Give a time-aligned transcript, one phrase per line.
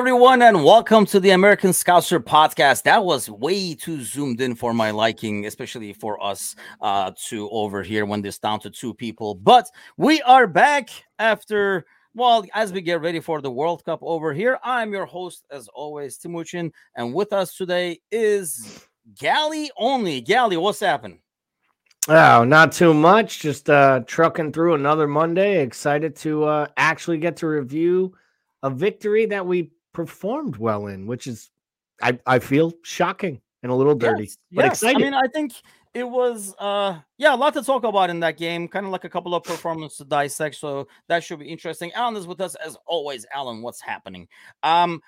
[0.00, 2.84] Everyone, and welcome to the American Scouser podcast.
[2.84, 7.82] That was way too zoomed in for my liking, especially for us uh, to over
[7.82, 9.34] here when this down to two people.
[9.34, 11.84] But we are back after,
[12.14, 14.58] well, as we get ready for the World Cup over here.
[14.64, 20.22] I'm your host, as always, Timuchin, and with us today is Gally only.
[20.22, 21.20] Gally, what's happening?
[22.08, 23.40] Oh, not too much.
[23.40, 25.62] Just uh, trucking through another Monday.
[25.62, 28.14] Excited to uh, actually get to review
[28.62, 31.50] a victory that we performed well in, which is,
[32.02, 34.72] I, I feel shocking and a little dirty, yes, but yes.
[34.72, 34.96] excited.
[34.96, 35.52] I mean, I think
[35.92, 38.68] it was, uh, yeah, a lot to talk about in that game.
[38.68, 40.54] Kind of like a couple of performances to dissect.
[40.54, 41.92] So that should be interesting.
[41.92, 43.26] Alan is with us as always.
[43.34, 44.28] Alan, what's happening?
[44.62, 45.02] Um,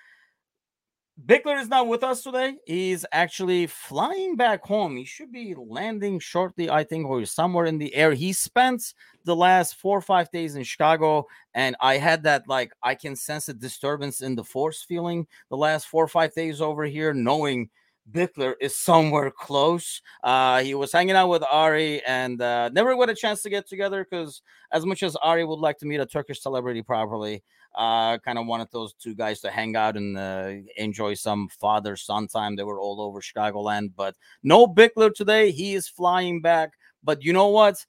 [1.24, 2.56] Bickler is not with us today.
[2.66, 4.96] He's actually flying back home.
[4.96, 8.12] He should be landing shortly, I think, or somewhere in the air.
[8.12, 12.72] He spent the last four or five days in Chicago, and I had that like
[12.82, 16.60] I can sense a disturbance in the force feeling the last four or five days
[16.60, 17.70] over here, knowing
[18.10, 20.02] Bickler is somewhere close.
[20.22, 23.68] Uh, he was hanging out with Ari and uh, never got a chance to get
[23.68, 27.42] together because, as much as Ari would like to meet a Turkish celebrity properly,
[27.74, 31.96] uh, kind of wanted those two guys to hang out and uh, enjoy some father
[31.96, 32.56] son time.
[32.56, 35.50] They were all over Chicagoland, but no Bickler today.
[35.50, 36.72] He is flying back.
[37.02, 37.84] But you know what?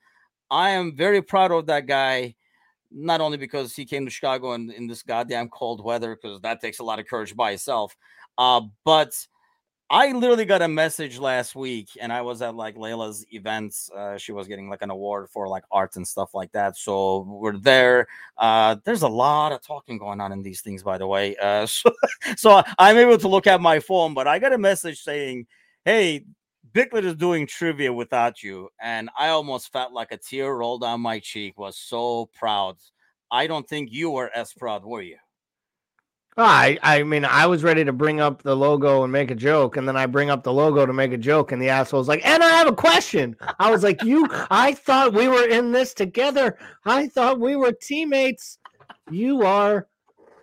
[0.49, 2.35] I am very proud of that guy.
[2.95, 6.61] Not only because he came to Chicago in, in this goddamn cold weather, because that
[6.61, 7.95] takes a lot of courage by itself,
[8.37, 9.13] uh, but
[9.89, 13.91] I literally got a message last week, and I was at like Layla's events.
[13.95, 16.77] Uh, she was getting like an award for like art and stuff like that.
[16.77, 18.07] So we're there.
[18.37, 21.35] Uh, there's a lot of talking going on in these things, by the way.
[21.35, 21.91] Uh, so,
[22.35, 25.45] so I'm able to look at my phone, but I got a message saying,
[25.85, 26.25] "Hey,
[26.73, 31.01] Bickler is doing trivia without you," and I almost felt like a tear rolled down
[31.01, 31.57] my cheek.
[31.59, 32.77] Was so proud.
[33.29, 35.17] I don't think you were as proud, were you?
[36.37, 39.77] I I mean, I was ready to bring up the logo and make a joke,
[39.77, 42.25] and then I bring up the logo to make a joke, and the asshole's like,
[42.25, 44.27] "And I have a question." I was like, "You?
[44.49, 46.57] I thought we were in this together.
[46.85, 48.57] I thought we were teammates.
[49.11, 49.87] You are.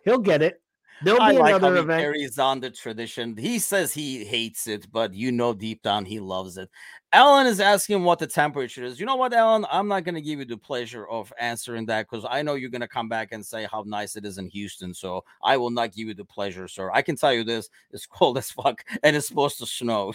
[0.05, 0.63] He'll get it.
[1.03, 3.37] There'll be I like another event." carries on the tradition.
[3.37, 6.69] He says he hates it, but you know deep down he loves it.
[7.13, 9.01] Alan is asking what the temperature is.
[9.01, 9.67] You know what, Alan?
[9.71, 12.71] I'm not going to give you the pleasure of answering that because I know you're
[12.71, 14.95] going to come back and say how nice it is in Houston.
[14.95, 16.89] So I will not give you the pleasure, sir.
[16.93, 20.13] I can tell you this: it's cold as fuck, and it's supposed to snow.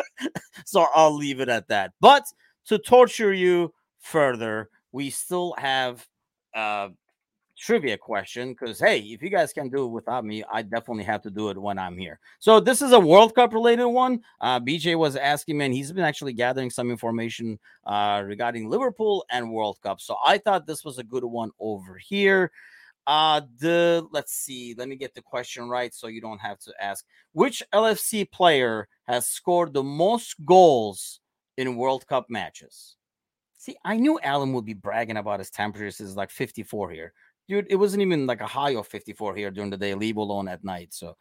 [0.64, 1.92] so I'll leave it at that.
[2.00, 2.24] But
[2.66, 6.06] to torture you further, we still have
[6.54, 6.88] uh
[7.62, 11.22] trivia question because hey, if you guys can do it without me, I definitely have
[11.22, 12.18] to do it when I'm here.
[12.40, 14.20] So this is a World Cup related one.
[14.40, 19.24] Uh, BJ was asking me, and he's been actually gathering some information uh, regarding Liverpool
[19.30, 20.00] and World Cup.
[20.00, 22.50] So I thought this was a good one over here.
[23.06, 26.72] Uh, the let's see, let me get the question right so you don't have to
[26.80, 31.20] ask which LFC player has scored the most goals
[31.56, 32.96] in World Cup matches.
[33.58, 37.12] See, I knew Alan would be bragging about his temperatures is like 54 here
[37.52, 40.48] dude, it wasn't even like a high of 54 here during the day, leave alone
[40.48, 40.94] at night.
[40.94, 41.16] So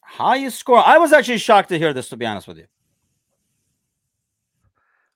[0.00, 0.78] highest score.
[0.78, 2.66] I was actually shocked to hear this, to be honest with you.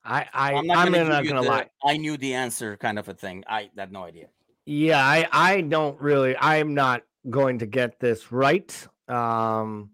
[0.05, 1.67] I I I'm not I'm gonna, not gonna the, lie.
[1.85, 3.45] I knew the answer kind of a thing.
[3.47, 4.27] I had no idea.
[4.65, 6.37] Yeah, I I don't really.
[6.37, 8.73] I'm not going to get this right.
[9.07, 9.91] Um,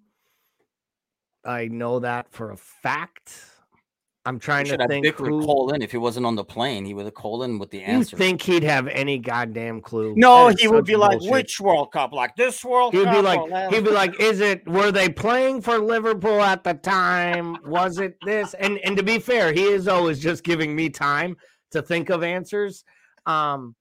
[1.45, 3.35] I know that for a fact.
[4.27, 5.45] I'm trying You to have think Vic would who.
[5.45, 6.87] call in if he wasn't on the plane.
[6.87, 8.17] He would have called in with the answer.
[8.17, 10.15] You think he'd have any goddamn clue?
[10.17, 12.12] no, he would such be like, which World Cup?
[12.15, 13.15] Like this World He'd Cup?
[13.17, 14.67] be like, he'd be like, is it?
[14.67, 17.59] Were they playing for Liverpool at the time?
[17.67, 18.55] Was it this?
[18.59, 21.37] And and to be fair, he is always just giving me time
[21.73, 22.82] to think of answers.
[23.26, 23.75] Um,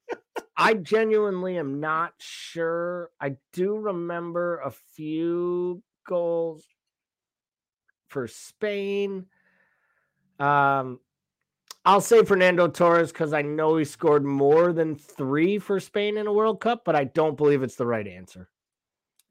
[0.58, 3.12] I genuinely am not sure.
[3.22, 6.66] I do remember a few goals
[8.10, 9.26] for Spain.
[10.40, 11.00] Um,
[11.86, 16.28] I'll say Fernando Torres because I know he scored more than three for Spain in
[16.28, 18.50] a World Cup, but I don't believe it's the right answer.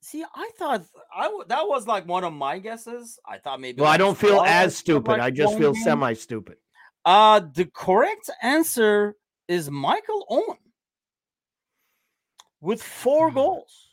[0.01, 0.85] See, I thought
[1.17, 3.19] I w- that was like one of my guesses.
[3.27, 3.81] I thought maybe.
[3.81, 5.21] Well, I don't feel as stupid.
[5.21, 6.57] I just feel semi stupid.
[7.05, 9.17] Uh the correct answer
[9.49, 10.59] is Michael Owen
[12.61, 13.35] with four Hmm.
[13.37, 13.92] goals.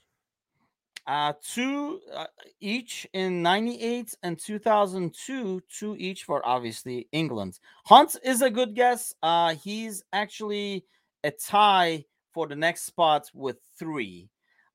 [1.09, 2.27] Uh, two uh,
[2.59, 7.57] each in 98 and 2002, two each for obviously England.
[7.87, 9.15] Hunt is a good guess.
[9.23, 10.85] Uh, he's actually
[11.23, 14.29] a tie for the next spot with three.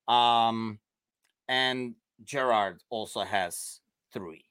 [0.08, 0.80] Um,
[1.46, 1.94] and
[2.24, 3.78] Gerrard also has
[4.12, 4.44] three.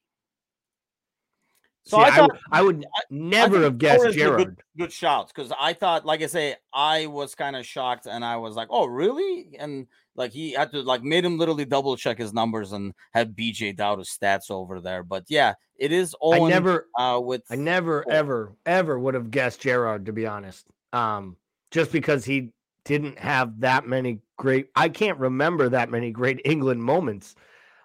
[1.86, 4.38] So See, I thought I, would, I would never have guessed Gerrard.
[4.38, 8.24] Good, good shots because I thought, like I say, I was kind of shocked and
[8.24, 9.86] I was like, "Oh, really?" And
[10.16, 13.76] like he had to like made him literally double check his numbers and had BJ
[13.76, 15.02] doubt Dowd's stats over there.
[15.02, 16.44] But yeah, it is Owen.
[16.44, 20.66] I never uh, with I never ever ever would have guessed Gerrard to be honest.
[20.94, 21.36] Um,
[21.70, 22.52] just because he
[22.86, 24.68] didn't have that many great.
[24.74, 27.34] I can't remember that many great England moments.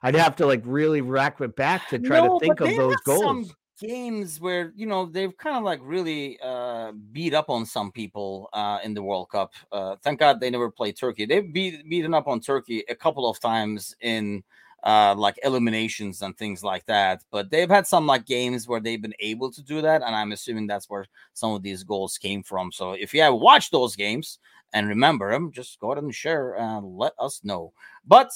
[0.01, 2.95] I'd have to like really rack it back to try no, to think of those
[3.05, 7.91] goals games where you know they've kind of like really uh, beat up on some
[7.91, 9.53] people uh, in the World Cup.
[9.71, 11.25] Uh, thank God they never played Turkey.
[11.25, 14.43] They've beat beaten up on Turkey a couple of times in
[14.83, 17.23] uh, like eliminations and things like that.
[17.31, 20.31] But they've had some like games where they've been able to do that, and I'm
[20.31, 22.71] assuming that's where some of these goals came from.
[22.71, 24.39] So if you have watched those games
[24.73, 27.73] and remember them, just go ahead and share and let us know.
[28.05, 28.31] But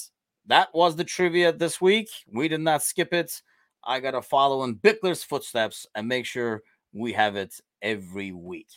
[0.46, 2.08] that was the trivia this week.
[2.32, 3.40] We did not skip it.
[3.86, 8.68] I got to follow in Bickler's footsteps and make sure we have it every week.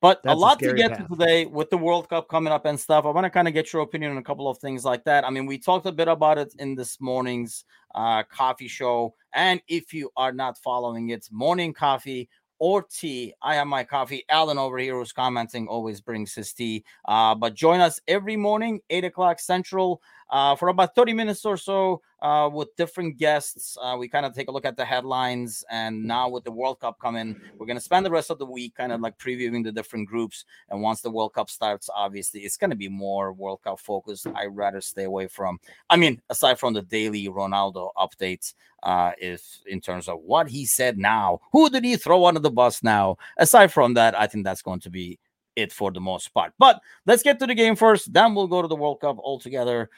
[0.00, 1.08] But That's a lot a to get path.
[1.08, 3.04] to today with the World Cup coming up and stuff.
[3.04, 5.24] I want to kind of get your opinion on a couple of things like that.
[5.24, 7.64] I mean, we talked a bit about it in this morning's
[7.94, 9.14] uh, coffee show.
[9.34, 12.28] And if you are not following it, morning coffee
[12.60, 13.32] or tea.
[13.42, 14.24] I have my coffee.
[14.28, 16.84] Alan over here who's commenting always brings his tea.
[17.04, 21.56] Uh, but join us every morning, 8 o'clock Central, uh, for about 30 minutes or
[21.56, 23.76] so uh, with different guests.
[23.80, 25.64] Uh, we kind of take a look at the headlines.
[25.70, 28.46] And now with the World Cup coming, we're going to spend the rest of the
[28.46, 30.44] week kind of like previewing the different groups.
[30.68, 34.26] And once the World Cup starts, obviously, it's going to be more World Cup focused.
[34.34, 39.60] I'd rather stay away from, I mean, aside from the daily Ronaldo updates, uh, if
[39.66, 43.16] in terms of what he said now, who did he throw under the bus now?
[43.36, 45.18] Aside from that, I think that's going to be
[45.58, 46.52] it for the most part.
[46.58, 48.12] But let's get to the game first.
[48.12, 49.90] Then we'll go to the World Cup altogether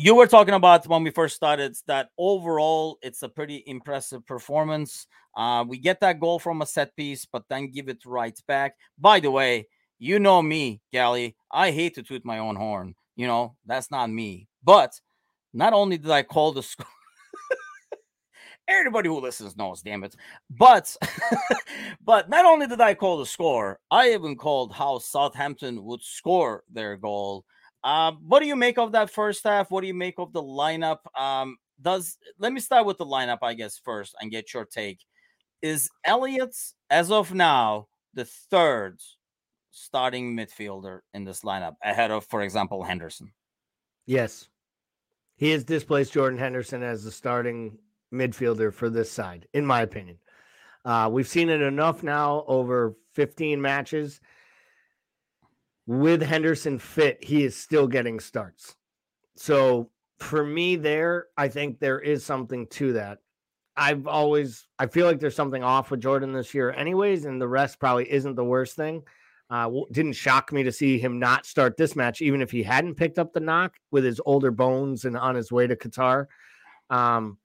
[0.00, 5.06] you were talking about when we first started that overall it's a pretty impressive performance.
[5.36, 8.76] Uh, we get that goal from a set piece, but then give it right back.
[8.98, 9.66] By the way,
[9.98, 11.36] you know me, Gally.
[11.52, 12.94] I hate to toot my own horn.
[13.14, 14.48] You know, that's not me.
[14.64, 14.98] But
[15.52, 16.86] not only did I call the score,
[18.68, 20.16] everybody who listens knows, damn it.
[20.48, 20.96] But
[22.02, 26.64] but not only did I call the score, I even called how Southampton would score
[26.72, 27.44] their goal.
[27.82, 29.70] Um, what do you make of that first half?
[29.70, 30.98] What do you make of the lineup?
[31.18, 35.00] Um, does let me start with the lineup, I guess, first and get your take.
[35.62, 36.54] Is Elliott,
[36.88, 39.00] as of now, the third
[39.70, 43.32] starting midfielder in this lineup ahead of, for example, Henderson?
[44.06, 44.48] Yes.
[45.36, 47.78] He has displaced Jordan Henderson as the starting
[48.12, 50.18] midfielder for this side, in my opinion.
[50.84, 54.20] Uh, we've seen it enough now over 15 matches
[55.90, 58.76] with Henderson fit, he is still getting starts.
[59.34, 59.90] So
[60.20, 63.18] for me, there, I think there is something to that.
[63.76, 67.48] I've always, I feel like there's something off with Jordan this year, anyways, and the
[67.48, 69.02] rest probably isn't the worst thing.
[69.50, 72.94] Uh, didn't shock me to see him not start this match, even if he hadn't
[72.94, 76.26] picked up the knock with his older bones and on his way to Qatar.
[76.88, 77.36] Um,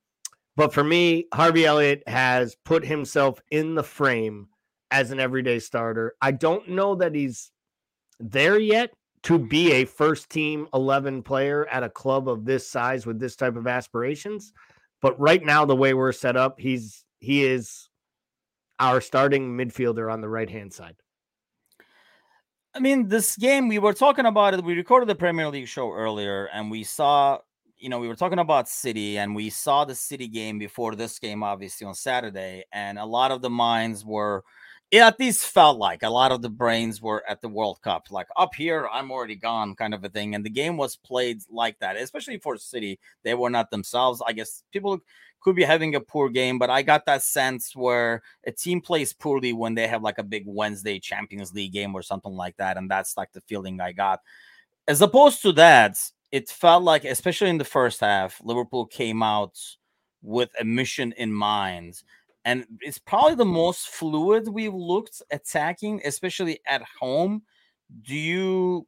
[0.56, 4.50] but for me, Harvey Elliott has put himself in the frame
[4.92, 6.14] as an everyday starter.
[6.22, 7.52] I don't know that he's
[8.19, 8.91] there yet
[9.24, 13.36] to be a first team 11 player at a club of this size with this
[13.36, 14.53] type of aspirations.
[15.01, 17.89] But right now, the way we're set up, he's he is
[18.79, 20.95] our starting midfielder on the right hand side.
[22.74, 24.63] I mean, this game we were talking about it.
[24.63, 27.39] We recorded the Premier League show earlier, and we saw,
[27.77, 31.17] you know, we were talking about City, and we saw the City game before this
[31.17, 34.43] game, obviously on Saturday, and a lot of the minds were
[34.92, 38.12] it at least felt like a lot of the brains were at the World Cup,
[38.12, 40.36] like up here, I'm already gone, kind of a thing.
[40.36, 43.00] And the game was played like that, especially for City.
[43.24, 44.22] They were not themselves.
[44.25, 45.00] I guess people
[45.42, 49.13] could be having a poor game, but I got that sense where a team plays
[49.13, 52.77] poorly when they have like a big Wednesday Champions League game or something like that.
[52.77, 54.22] And that's like the feeling I got.
[54.88, 55.98] As opposed to that,
[56.32, 59.60] it felt like, especially in the first half, Liverpool came out
[60.22, 62.01] with a mission in mind
[62.46, 67.42] and it's probably the most fluid we've looked attacking, especially at home.
[68.04, 68.88] Do you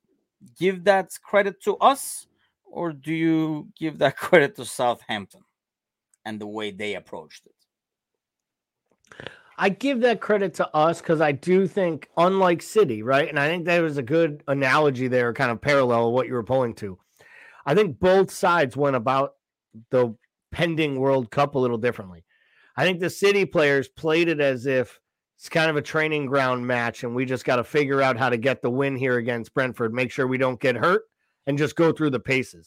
[0.60, 2.28] give that credit to us,
[2.64, 5.42] or do you give that credit to Southampton
[6.24, 7.54] and the way they approached it?
[9.58, 13.28] I give that credit to us because I do think, unlike City, right?
[13.28, 16.44] And I think that was a good analogy there, kind of parallel what you were
[16.44, 17.00] pulling to.
[17.66, 19.34] I think both sides went about
[19.90, 20.16] the
[20.52, 22.24] pending World Cup a little differently.
[22.78, 25.00] I think the City players played it as if
[25.38, 28.30] it's kind of a training ground match, and we just got to figure out how
[28.30, 31.04] to get the win here against Brentford, make sure we don't get hurt,
[31.48, 32.66] and just go through the paces.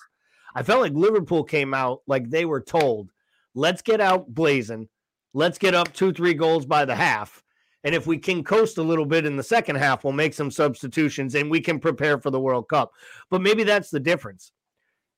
[0.54, 3.10] I felt like Liverpool came out like they were told,
[3.54, 4.88] let's get out blazing,
[5.32, 7.42] Let's get up two, three goals by the half.
[7.84, 10.50] And if we can coast a little bit in the second half, we'll make some
[10.50, 12.92] substitutions and we can prepare for the World Cup.
[13.30, 14.52] But maybe that's the difference.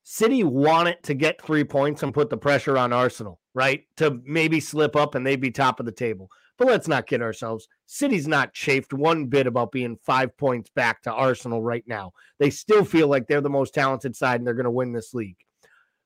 [0.03, 3.83] City wanted to get three points and put the pressure on Arsenal, right?
[3.97, 6.29] To maybe slip up and they'd be top of the table.
[6.57, 7.67] But let's not kid ourselves.
[7.87, 12.11] City's not chafed one bit about being five points back to Arsenal right now.
[12.37, 15.13] They still feel like they're the most talented side and they're going to win this
[15.13, 15.37] league.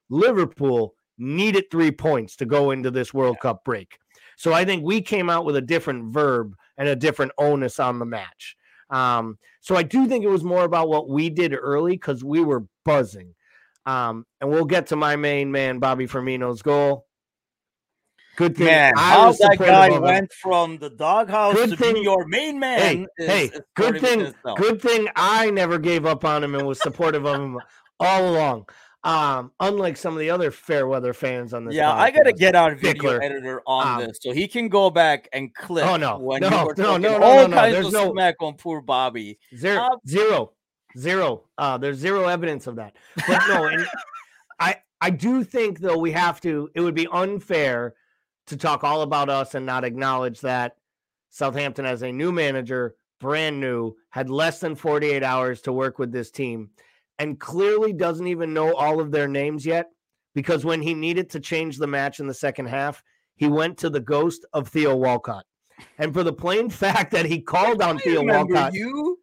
[0.10, 3.98] Liverpool needed three points to go into this World Cup break.
[4.38, 8.00] So I think we came out with a different verb and a different onus on
[8.00, 8.56] the match.
[8.90, 12.40] Um, so I do think it was more about what we did early because we
[12.42, 13.34] were buzzing.
[13.88, 17.06] Um, and we'll get to my main man, Bobby Firmino's goal.
[18.36, 18.68] Good thing.
[18.68, 22.80] Man, how that guy went from the doghouse good to thing, be your main man.
[22.80, 24.34] Hey, is, hey, is good thing.
[24.58, 27.60] Good thing I never gave up on him and was supportive of him
[28.00, 28.66] all along.
[29.04, 31.74] Um, unlike some of the other fair weather fans on this.
[31.74, 31.96] Yeah, podcast.
[31.96, 35.54] I gotta get our video editor on um, this so he can go back and
[35.56, 35.86] clip.
[35.86, 38.56] Oh no, when no, no, no, no, all no, kinds There's of no smack on
[38.56, 39.40] poor Bobby.
[39.56, 40.52] Zero, uh, zero,
[40.98, 41.44] zero.
[41.58, 42.96] Uh, there's zero evidence of that.
[43.28, 43.88] But no, and
[44.60, 46.70] I I do think though we have to.
[46.76, 47.96] It would be unfair
[48.48, 50.78] to talk all about us and not acknowledge that
[51.30, 56.12] Southampton as a new manager, brand new, had less than 48 hours to work with
[56.12, 56.70] this team
[57.20, 59.90] and clearly doesn't even know all of their names yet
[60.34, 63.04] because when he needed to change the match in the second half,
[63.36, 65.46] he went to the ghost of Theo Walcott.
[65.98, 69.20] And for the plain fact that he called on Theo Walcott, you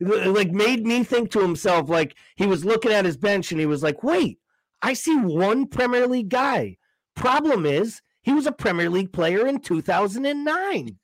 [0.00, 3.66] like made me think to himself, like he was looking at his bench and he
[3.66, 4.38] was like, wait,
[4.82, 6.76] I see one Premier League guy.
[7.16, 10.98] Problem is, he was a Premier League player in 2009.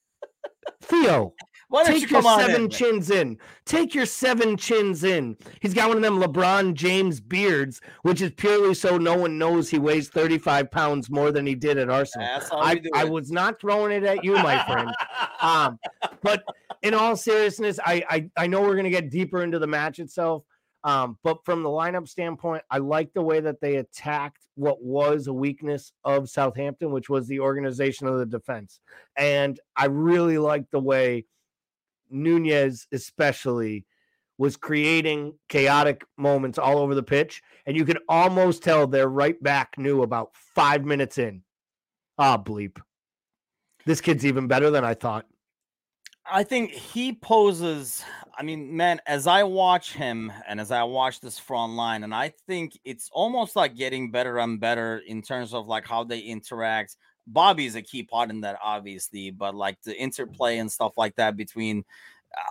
[0.82, 1.34] Theo,
[1.68, 3.38] why don't Take you come your seven in, chins in.
[3.64, 5.36] Take your seven chins in.
[5.60, 9.68] He's got one of them LeBron James beards, which is purely so no one knows
[9.68, 12.28] he weighs 35 pounds more than he did at Arsenal.
[12.52, 14.90] I, I was not throwing it at you, my friend.
[15.40, 15.78] um,
[16.22, 16.44] but
[16.82, 19.98] in all seriousness, I, I, I know we're going to get deeper into the match
[19.98, 20.44] itself.
[20.84, 25.26] Um, but from the lineup standpoint, I like the way that they attacked what was
[25.26, 28.78] a weakness of Southampton, which was the organization of the defense.
[29.16, 31.24] And I really like the way
[32.10, 33.86] Nunez, especially,
[34.38, 37.42] was creating chaotic moments all over the pitch.
[37.66, 41.42] And you can almost tell their right back knew about five minutes in.
[42.18, 42.78] Ah, bleep.
[43.84, 45.26] This kid's even better than I thought.
[46.30, 48.04] I think he poses.
[48.36, 52.14] I mean, man, as I watch him and as I watch this front line, and
[52.14, 56.18] I think it's almost like getting better and better in terms of like how they
[56.18, 56.96] interact.
[57.26, 61.36] Bobby's a key part in that, obviously, but like the interplay and stuff like that
[61.36, 61.84] between,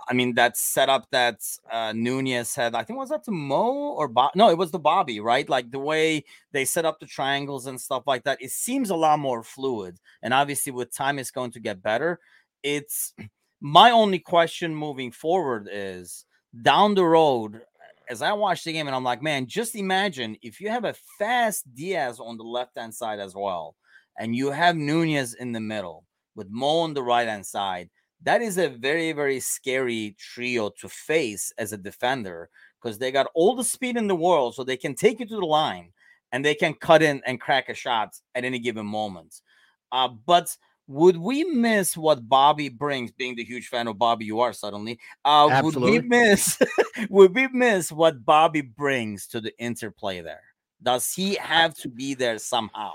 [0.08, 1.40] I mean, that setup that
[1.70, 4.32] uh, Nunez had, I think was that to Mo or Bob?
[4.34, 5.48] No, it was the Bobby, right?
[5.48, 8.42] Like the way they set up the triangles and stuff like that.
[8.42, 12.18] It seems a lot more fluid, and obviously with time, it's going to get better.
[12.62, 13.14] It's
[13.60, 16.24] my only question moving forward is
[16.62, 17.62] down the road.
[18.08, 20.94] As I watch the game, and I'm like, man, just imagine if you have a
[21.18, 23.74] fast Diaz on the left hand side as well
[24.18, 26.04] and you have Nunez in the middle
[26.34, 27.90] with Mo on the right hand side,
[28.22, 32.48] that is a very, very scary trio to face as a defender
[32.80, 35.36] because they got all the speed in the world, so they can take you to
[35.36, 35.92] the line
[36.32, 39.40] and they can cut in and crack a shot at any given moment.
[39.92, 40.56] Uh, but
[40.88, 43.10] would we miss what Bobby brings?
[43.10, 44.98] Being the huge fan of Bobby, you are suddenly.
[45.24, 46.58] Uh, would we miss?
[47.10, 50.42] would we miss what Bobby brings to the interplay there?
[50.82, 52.92] Does he have to be there somehow?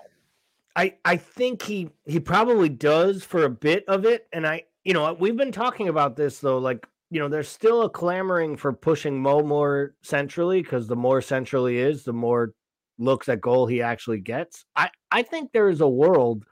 [0.75, 4.94] I I think he he probably does for a bit of it, and I you
[4.94, 8.72] know we've been talking about this though, like you know there's still a clamoring for
[8.74, 12.54] pushing Mo more centrally because the more centrally is, the more
[12.98, 14.66] looks at goal he actually gets.
[14.75, 16.46] I I think there is a world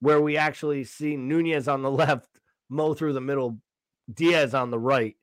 [0.00, 2.28] where we actually see Nunez on the left,
[2.68, 3.58] Mo through the middle,
[4.12, 5.16] Diaz on the right,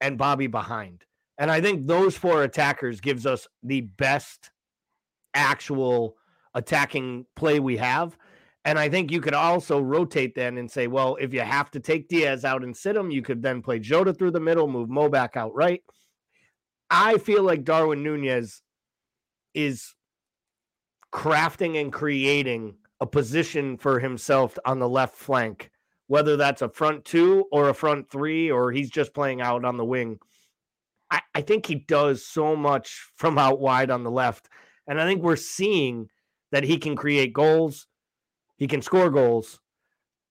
[0.00, 1.04] and Bobby behind.
[1.38, 4.50] And I think those four attackers gives us the best
[5.34, 6.16] actual
[6.56, 8.16] attacking play we have.
[8.64, 11.78] And I think you could also rotate then and say, well, if you have to
[11.78, 14.90] take Diaz out and sit him, you could then play Jota through the middle, move
[14.90, 15.82] Mo back out right.
[16.90, 18.62] I feel like Darwin Nunez
[19.54, 19.94] is
[21.12, 25.70] crafting and creating a position for himself on the left flank,
[26.08, 29.76] whether that's a front two or a front three, or he's just playing out on
[29.76, 30.18] the wing.
[31.10, 34.48] I, I think he does so much from out wide on the left.
[34.88, 36.08] And I think we're seeing
[36.52, 37.86] that he can create goals,
[38.56, 39.60] he can score goals,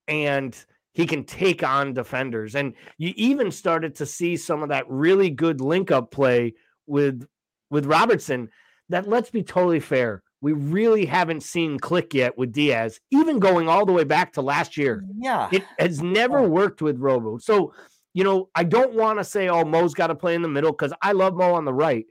[0.07, 0.55] and
[0.93, 2.55] he can take on defenders.
[2.55, 6.53] And you even started to see some of that really good link up play
[6.87, 7.27] with
[7.69, 8.49] with Robertson.
[8.89, 10.23] That let's be totally fair.
[10.45, 14.43] we really haven't seen click yet with Diaz, even going all the way back to
[14.43, 15.03] last year.
[15.17, 15.49] Yeah.
[15.51, 17.39] It has never worked with Robo.
[17.39, 17.73] So,
[18.13, 20.71] you know, I don't want to say, oh, Mo's got to play in the middle
[20.71, 22.05] because I love Mo on the right.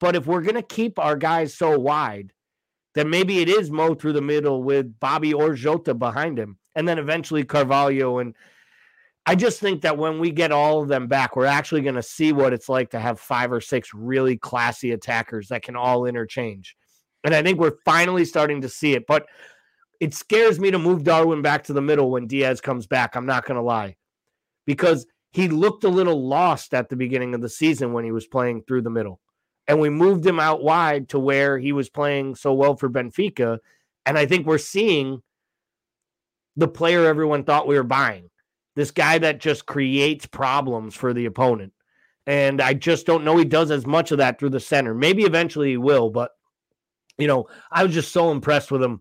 [0.00, 2.32] But if we're going to keep our guys so wide,
[2.96, 6.56] then maybe it is Mo through the middle with Bobby or Jota behind him.
[6.74, 8.20] And then eventually Carvalho.
[8.20, 8.34] And
[9.26, 12.02] I just think that when we get all of them back, we're actually going to
[12.02, 16.06] see what it's like to have five or six really classy attackers that can all
[16.06, 16.74] interchange.
[17.22, 19.06] And I think we're finally starting to see it.
[19.06, 19.26] But
[20.00, 23.14] it scares me to move Darwin back to the middle when Diaz comes back.
[23.14, 23.96] I'm not going to lie.
[24.64, 28.26] Because he looked a little lost at the beginning of the season when he was
[28.26, 29.20] playing through the middle.
[29.68, 33.58] And we moved him out wide to where he was playing so well for Benfica.
[34.04, 35.22] And I think we're seeing
[36.56, 38.30] the player everyone thought we were buying.
[38.76, 41.72] This guy that just creates problems for the opponent.
[42.26, 44.94] And I just don't know he does as much of that through the center.
[44.94, 46.32] Maybe eventually he will, but
[47.18, 49.00] you know, I was just so impressed with him.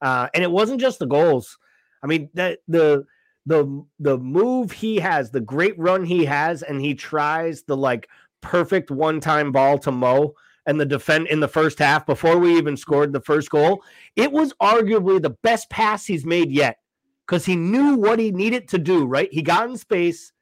[0.00, 1.58] Uh, and it wasn't just the goals.
[2.02, 3.04] I mean, that the
[3.46, 8.08] the the move he has, the great run he has, and he tries the like
[8.42, 10.34] perfect one-time ball to Mo
[10.66, 13.82] and the defend in the first half before we even scored the first goal.
[14.16, 16.78] It was arguably the best pass he's made yet
[17.26, 19.32] because he knew what he needed to do, right?
[19.32, 20.32] He got in space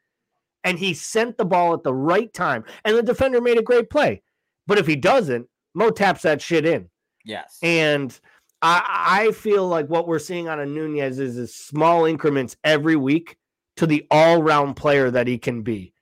[0.65, 2.65] and he sent the ball at the right time.
[2.85, 4.23] And the defender made a great play.
[4.67, 6.89] But if he doesn't, Mo taps that shit in.
[7.25, 7.59] Yes.
[7.63, 8.19] And
[8.63, 12.97] I, I feel like what we're seeing on a Nunez is, is small increments every
[12.97, 13.37] week
[13.77, 15.95] to the all round player that he can be.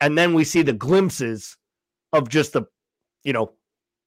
[0.00, 1.56] And then we see the glimpses
[2.12, 2.64] of just the,
[3.24, 3.52] you know,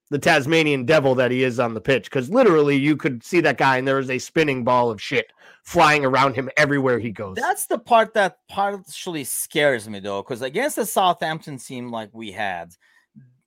[0.09, 2.05] the Tasmanian devil that he is on the pitch.
[2.05, 5.27] Because literally, you could see that guy, and there is a spinning ball of shit
[5.63, 7.35] flying around him everywhere he goes.
[7.35, 12.31] That's the part that partially scares me, though, because against the Southampton team like we
[12.31, 12.73] had,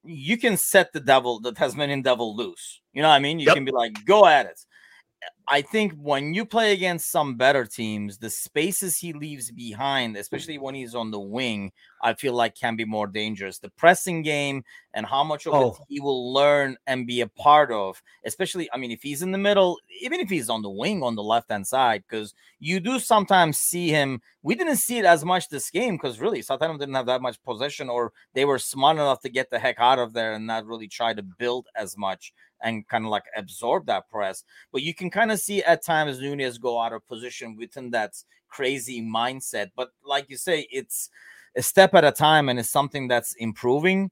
[0.03, 2.81] you can set the devil, the Tasmanian devil loose.
[2.93, 3.39] You know what I mean?
[3.39, 3.55] You yep.
[3.55, 4.61] can be like, go at it.
[5.49, 10.59] I think when you play against some better teams, the spaces he leaves behind, especially
[10.59, 11.71] when he's on the wing,
[12.03, 13.59] I feel like can be more dangerous.
[13.59, 15.69] The pressing game and how much of oh.
[15.69, 19.31] it he will learn and be a part of, especially, I mean, if he's in
[19.31, 22.81] the middle, even if he's on the wing on the left hand side, because you
[22.81, 24.23] do sometimes see him.
[24.43, 27.43] We didn't see it as much this game because really Southampton didn't have that much
[27.43, 30.67] possession, or they were smart enough to get the heck out of there and not
[30.67, 32.33] really try to build as much
[32.63, 34.45] and kind of like absorb that press.
[34.73, 38.15] But you can kind of see at times Nunez go out of position within that
[38.49, 39.71] crazy mindset.
[39.77, 41.11] But like you say, it's
[41.57, 44.11] a step at a time and it's something that's improving.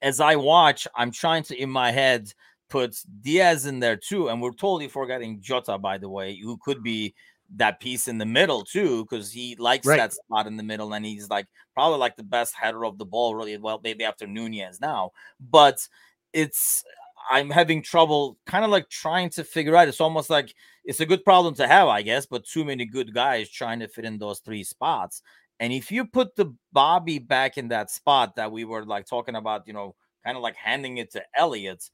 [0.00, 2.32] As I watch, I'm trying to in my head
[2.68, 4.28] put Diaz in there too.
[4.28, 7.14] And we're totally forgetting Jota, by the way, who could be
[7.56, 9.98] that piece in the middle too, because he likes right.
[9.98, 13.04] that spot in the middle, and he's like probably like the best header of the
[13.04, 15.10] ball, really well, maybe after Nunez now.
[15.38, 15.86] But
[16.32, 16.82] it's
[17.30, 19.88] I'm having trouble kind of like trying to figure out.
[19.88, 20.54] It's almost like
[20.84, 23.88] it's a good problem to have, I guess, but too many good guys trying to
[23.88, 25.22] fit in those three spots.
[25.60, 29.36] And if you put the Bobby back in that spot that we were like talking
[29.36, 31.88] about, you know, kind of like handing it to Elliott,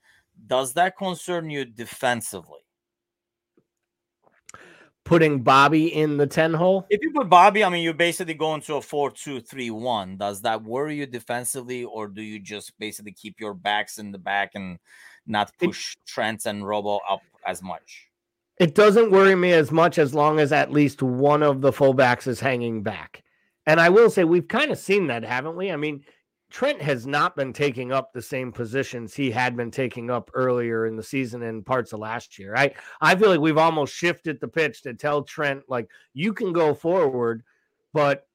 [0.47, 2.61] does that concern you defensively?
[5.09, 6.87] putting Bobby in the 10 hole?
[6.91, 10.17] If you put Bobby, I mean, you're basically going to a 4 2 3 1.
[10.19, 14.19] Does that worry you defensively, or do you just basically keep your backs in the
[14.19, 14.79] back and
[15.29, 18.09] not push it, Trent and Robo up as much?
[18.59, 22.27] It doesn't worry me as much as long as at least one of the fullbacks
[22.27, 23.23] is hanging back.
[23.67, 25.71] And I will say, we've kind of seen that, haven't we?
[25.71, 26.03] I mean,
[26.51, 30.87] Trent has not been taking up the same positions he had been taking up earlier
[30.87, 32.55] in the season and parts of last year.
[32.57, 36.53] I I feel like we've almost shifted the pitch to tell Trent like you can
[36.53, 37.43] go forward,
[37.93, 38.27] but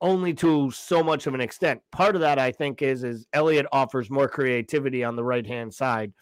[0.00, 1.82] only to so much of an extent.
[1.92, 5.74] Part of that I think is is Elliott offers more creativity on the right hand
[5.74, 6.14] side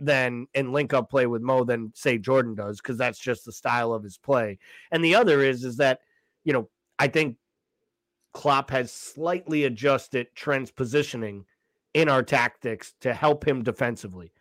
[0.00, 3.52] than in link up play with Mo than say Jordan does because that's just the
[3.52, 4.58] style of his play.
[4.90, 6.00] And the other is is that
[6.42, 7.36] you know I think
[8.32, 11.44] Klopp has slightly adjusted Trent's positioning
[11.94, 14.32] in our tactics to help him defensively.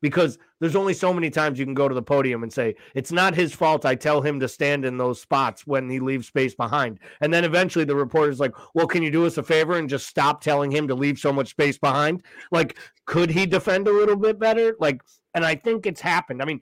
[0.00, 3.10] Because there's only so many times you can go to the podium and say, it's
[3.10, 3.84] not his fault.
[3.84, 7.00] I tell him to stand in those spots when he leaves space behind.
[7.20, 10.06] And then eventually the reporter's like, well, can you do us a favor and just
[10.06, 12.22] stop telling him to leave so much space behind?
[12.52, 14.76] Like, could he defend a little bit better?
[14.78, 15.02] Like,
[15.34, 16.42] and I think it's happened.
[16.42, 16.60] I mean,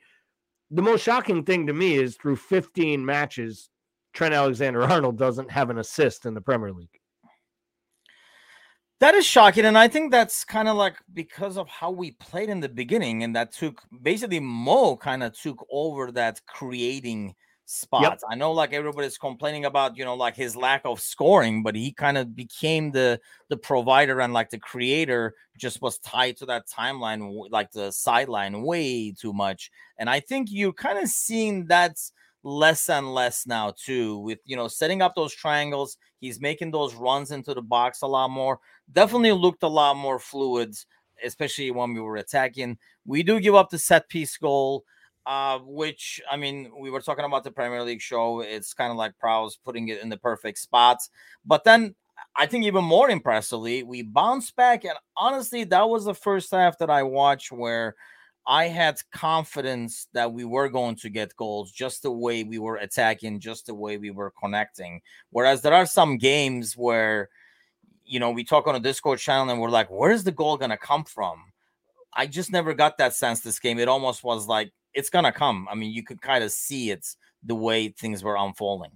[0.70, 3.68] the most shocking thing to me is through 15 matches,
[4.14, 7.00] Trent Alexander Arnold doesn't have an assist in the Premier League.
[8.98, 9.66] That is shocking.
[9.66, 13.24] And I think that's kind of like because of how we played in the beginning,
[13.24, 17.34] and that took basically Mo kind of took over that creating
[17.66, 18.02] spot.
[18.02, 18.20] Yep.
[18.30, 21.92] I know like everybody's complaining about, you know, like his lack of scoring, but he
[21.92, 26.66] kind of became the the provider and like the creator just was tied to that
[26.66, 29.70] timeline like the sideline way too much.
[29.98, 32.12] And I think you're kind of seeing that's
[32.46, 36.94] less and less now too with you know setting up those triangles he's making those
[36.94, 38.60] runs into the box a lot more
[38.92, 40.72] definitely looked a lot more fluid
[41.24, 44.84] especially when we were attacking we do give up the set piece goal
[45.26, 48.42] uh, which I mean, we were talking about the Premier League show.
[48.42, 51.10] It's kind of like Prowse putting it in the perfect spots.
[51.44, 51.96] But then
[52.36, 54.84] I think even more impressively, we bounced back.
[54.84, 57.96] And honestly, that was the first half that I watched where
[58.46, 62.76] I had confidence that we were going to get goals just the way we were
[62.76, 65.00] attacking, just the way we were connecting.
[65.30, 67.28] Whereas there are some games where,
[68.04, 70.70] you know, we talk on a Discord channel and we're like, where's the goal going
[70.70, 71.52] to come from?
[72.16, 73.78] I just never got that sense this game.
[73.78, 75.68] It almost was like it's gonna come.
[75.70, 78.92] I mean, you could kind of see it's the way things were unfolding.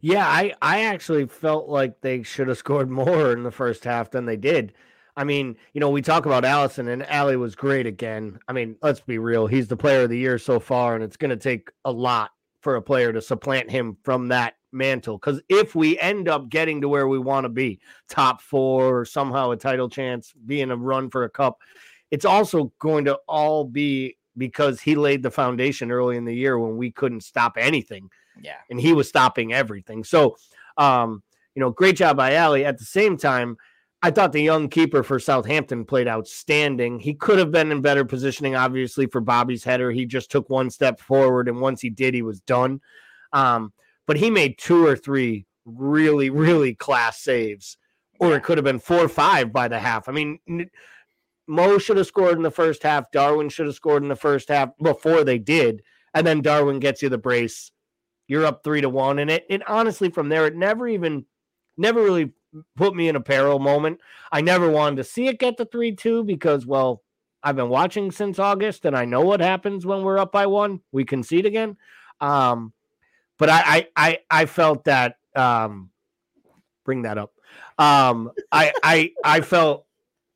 [0.00, 4.10] Yeah, I I actually felt like they should have scored more in the first half
[4.10, 4.74] than they did.
[5.16, 8.38] I mean, you know, we talk about Alisson and Ali was great again.
[8.48, 9.46] I mean, let's be real.
[9.46, 12.32] He's the player of the year so far, and it's going to take a lot
[12.60, 15.18] for a player to supplant him from that mantle.
[15.18, 19.04] Because if we end up getting to where we want to be, top four or
[19.04, 21.60] somehow a title chance, being a run for a cup,
[22.10, 26.58] it's also going to all be because he laid the foundation early in the year
[26.58, 28.10] when we couldn't stop anything.
[28.40, 28.56] Yeah.
[28.68, 30.02] And he was stopping everything.
[30.02, 30.36] So,
[30.76, 31.22] um,
[31.54, 32.64] you know, great job by Ali.
[32.64, 33.56] At the same time,
[34.04, 37.00] I thought the young keeper for Southampton played outstanding.
[37.00, 39.90] He could have been in better positioning, obviously, for Bobby's header.
[39.90, 42.82] He just took one step forward, and once he did, he was done.
[43.32, 43.72] Um,
[44.06, 47.78] but he made two or three really, really class saves,
[48.20, 50.06] or it could have been four or five by the half.
[50.06, 50.38] I mean,
[51.46, 53.10] Mo should have scored in the first half.
[53.10, 55.80] Darwin should have scored in the first half before they did.
[56.12, 57.72] And then Darwin gets you the brace.
[58.28, 59.18] You're up three to one.
[59.18, 61.24] And it, it honestly, from there, it never even,
[61.78, 62.32] never really
[62.76, 64.00] put me in a peril moment.
[64.30, 67.02] I never wanted to see it get to 3 2 because, well,
[67.42, 70.80] I've been watching since August and I know what happens when we're up by one.
[70.92, 71.76] We concede again.
[72.20, 72.72] Um,
[73.38, 75.90] but I, I, I, I felt that, um,
[76.84, 77.32] bring that up.
[77.78, 79.86] Um, I, I, I felt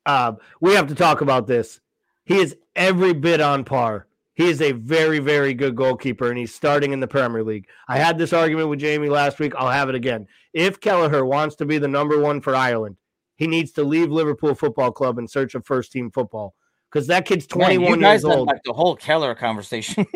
[0.05, 1.79] uh, we have to talk about this.
[2.25, 4.07] He is every bit on par.
[4.39, 7.67] He is a very, very good goalkeeper, and he's starting in the Premier League.
[7.89, 9.51] I had this argument with Jamie last week.
[9.57, 10.27] I'll have it again.
[10.53, 12.95] If Kelleher wants to be the number one for Ireland,
[13.35, 16.55] he needs to leave Liverpool Football Club in search of first team football
[16.89, 18.47] because that kid's 21 Man, years old.
[18.47, 20.07] Like the whole Kelleher conversation.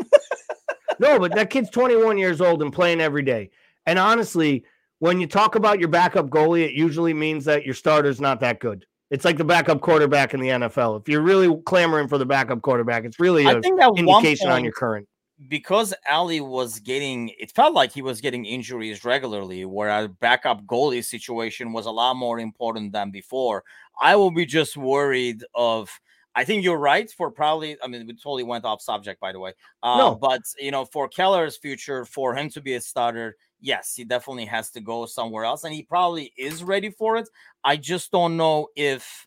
[1.00, 3.50] no, but that kid's 21 years old and playing every day.
[3.86, 4.64] And honestly,
[5.00, 8.62] when you talk about your backup goalie, it usually means that your starter's not that
[8.62, 8.86] good.
[9.14, 11.00] It's like the backup quarterback in the NFL.
[11.00, 14.74] If you're really clamoring for the backup quarterback, it's really an indication point, on your
[14.74, 15.08] current.
[15.50, 20.66] Because Ali was getting, it felt like he was getting injuries regularly, where a backup
[20.66, 23.64] goalie situation was a lot more important than before.
[24.02, 25.92] I will be just worried of.
[26.34, 27.78] I think you're right for probably.
[27.84, 29.54] I mean, we totally went off subject, by the way.
[29.84, 33.96] Uh, no, but you know, for Keller's future, for him to be a starter, yes,
[33.96, 37.28] he definitely has to go somewhere else, and he probably is ready for it.
[37.64, 39.26] I just don't know if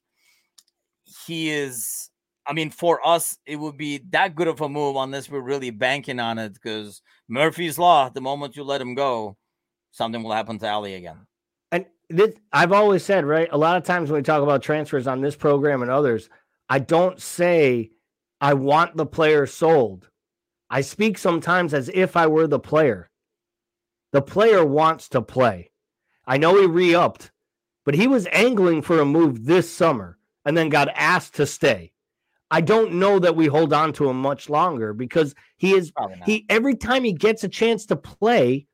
[1.27, 2.11] he is.
[2.47, 5.71] I mean, for us, it would be that good of a move unless we're really
[5.71, 9.37] banking on it because Murphy's Law, the moment you let him go,
[9.91, 11.27] something will happen to Ali again.
[11.73, 13.49] And this, I've always said, right?
[13.51, 16.29] A lot of times when we talk about transfers on this program and others,
[16.69, 17.91] I don't say
[18.41, 20.09] I want the player sold.
[20.71, 23.11] I speak sometimes as if I were the player.
[24.17, 25.71] The player wants to play.
[26.27, 27.33] I know he re upped,
[27.85, 31.93] but he was angling for a move this summer and then got asked to stay.
[32.51, 35.93] I don't know that we hold on to him much longer because he is
[36.25, 38.67] he every time he gets a chance to play,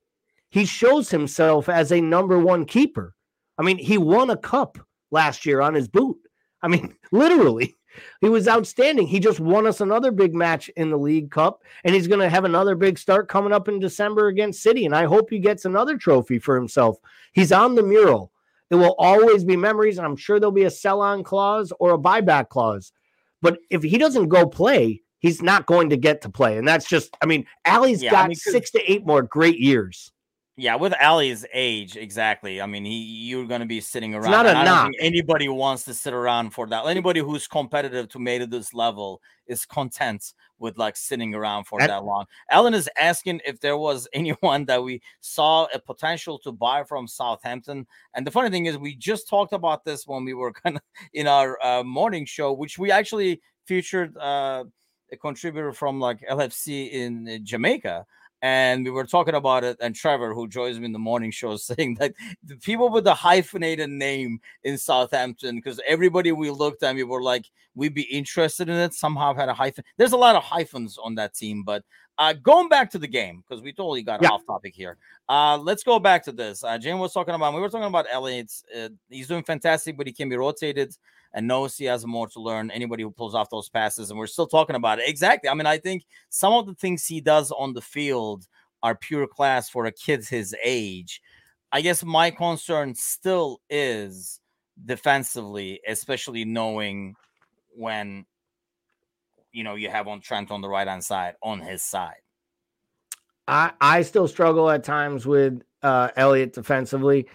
[0.48, 3.12] he shows himself as a number one keeper.
[3.58, 4.78] I mean, he won a cup
[5.10, 6.18] last year on his boot.
[6.62, 7.76] I mean, literally.
[8.20, 9.06] He was outstanding.
[9.06, 12.28] He just won us another big match in the League Cup, and he's going to
[12.28, 14.86] have another big start coming up in December against City.
[14.86, 16.96] And I hope he gets another trophy for himself.
[17.32, 18.32] He's on the mural.
[18.68, 21.92] There will always be memories, and I'm sure there'll be a sell on clause or
[21.92, 22.92] a buyback clause.
[23.42, 26.56] But if he doesn't go play, he's not going to get to play.
[26.56, 29.58] And that's just, I mean, Ali's yeah, got I mean, six to eight more great
[29.58, 30.12] years.
[30.56, 32.60] Yeah, with Ali's age, exactly.
[32.60, 34.24] I mean, he you're going to be sitting around.
[34.24, 34.90] It's not a I knock.
[35.00, 36.84] anybody wants to sit around for that.
[36.86, 41.80] Anybody who's competitive to make it this level is content with like sitting around for
[41.80, 42.26] and, that long.
[42.50, 47.08] Alan is asking if there was anyone that we saw a potential to buy from
[47.08, 47.86] Southampton.
[48.12, 50.82] And the funny thing is, we just talked about this when we were kind of
[51.14, 54.64] in our uh, morning show, which we actually featured uh,
[55.10, 58.04] a contributor from like LFC in Jamaica
[58.42, 59.76] and we were talking about it.
[59.80, 62.12] And Trevor, who joins me in the morning show, is saying that
[62.44, 67.22] the people with the hyphenated name in Southampton, because everybody we looked at, we were
[67.22, 68.92] like, we'd be interested in it.
[68.92, 69.84] Somehow had a hyphen.
[69.96, 71.84] There's a lot of hyphens on that team, but
[72.18, 74.28] uh, going back to the game because we totally got yeah.
[74.28, 74.98] off topic here.
[75.28, 76.62] Uh, let's go back to this.
[76.62, 77.54] Uh, Jane was talking about.
[77.54, 78.52] We were talking about Elliott.
[78.76, 80.94] Uh, he's doing fantastic, but he can be rotated
[81.34, 82.70] and knows he has more to learn.
[82.70, 85.08] Anybody who pulls off those passes, and we're still talking about it.
[85.08, 85.48] Exactly.
[85.48, 88.46] I mean, I think some of the things he does on the field
[88.82, 91.22] are pure class for a kid his age.
[91.70, 94.40] I guess my concern still is
[94.84, 97.14] defensively, especially knowing
[97.74, 98.26] when
[99.52, 102.20] you know you have on Trent on the right hand side on his side.
[103.48, 107.26] I I still struggle at times with uh, Elliott defensively.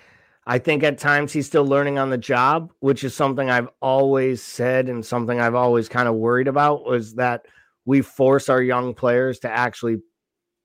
[0.50, 4.42] I think at times he's still learning on the job, which is something I've always
[4.42, 7.46] said and something I've always kind of worried about was that
[7.84, 9.98] we force our young players to actually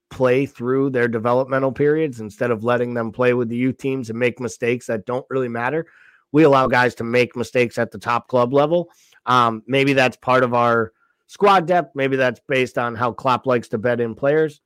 [0.09, 4.17] play through their developmental periods instead of letting them play with the youth teams and
[4.17, 5.87] make mistakes that don't really matter.
[6.31, 8.89] We allow guys to make mistakes at the top club level.
[9.27, 10.93] Um, maybe that's part of our
[11.27, 11.97] squad depth.
[11.97, 14.61] Maybe that's based on how Klopp likes to bet in players.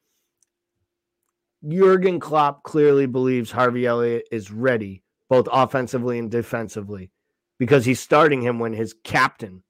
[1.66, 7.10] Jurgen Klopp clearly believes Harvey Elliott is ready both offensively and defensively,
[7.58, 9.62] because he's starting him when his captain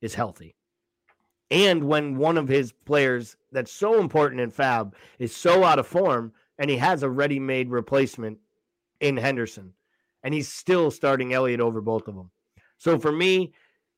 [0.00, 0.54] is healthy.
[1.50, 5.86] And when one of his players that's so important in Fab is so out of
[5.86, 8.38] form and he has a ready made replacement
[9.00, 9.72] in Henderson,
[10.22, 12.30] and he's still starting Elliott over both of them.
[12.78, 13.52] So for me,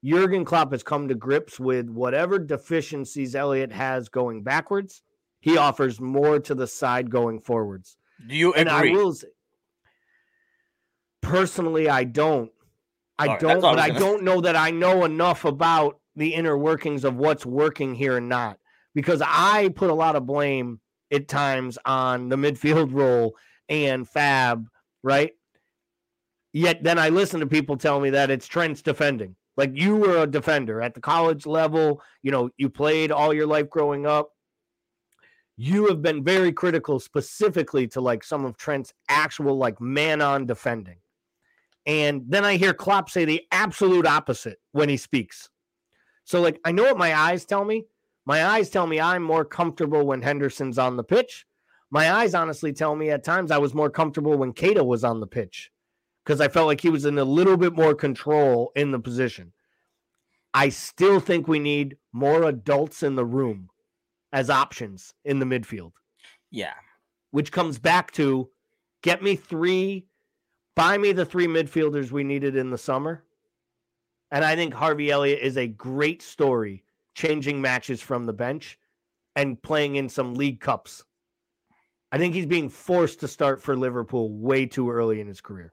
[0.04, 5.02] Jurgen Klopp has come to grips with whatever deficiencies Elliott has going backwards.
[5.40, 7.96] He offers more to the side going forwards.
[8.26, 8.61] Do you agree?
[8.61, 9.28] And I will say,
[11.22, 12.50] Personally, I don't.
[13.18, 17.05] I right, don't, but I don't know that I know enough about the inner workings
[17.05, 18.59] of what's working here and not
[18.94, 20.81] because I put a lot of blame
[21.12, 23.37] at times on the midfield role
[23.68, 24.66] and Fab,
[25.02, 25.33] right?
[26.52, 29.37] Yet then I listen to people tell me that it's Trent's defending.
[29.57, 33.46] Like you were a defender at the college level, you know, you played all your
[33.46, 34.31] life growing up.
[35.59, 40.46] You have been very critical specifically to like some of Trent's actual like man on
[40.46, 40.96] defending.
[41.87, 45.49] And then I hear Klopp say the absolute opposite when he speaks.
[46.25, 47.85] So, like, I know what my eyes tell me.
[48.25, 51.46] My eyes tell me I'm more comfortable when Henderson's on the pitch.
[51.90, 55.20] My eyes honestly tell me at times I was more comfortable when Keita was on
[55.20, 55.70] the pitch
[56.25, 59.53] because I felt like he was in a little bit more control in the position.
[60.53, 63.70] I still think we need more adults in the room
[64.33, 65.92] as options in the midfield.
[66.51, 66.75] Yeah.
[67.31, 68.49] Which comes back to
[69.03, 70.07] get me three
[70.76, 73.24] Buy me the three midfielders we needed in the summer.
[74.30, 76.84] And I think Harvey Elliott is a great story,
[77.14, 78.78] changing matches from the bench
[79.34, 81.02] and playing in some league cups.
[82.12, 85.72] I think he's being forced to start for Liverpool way too early in his career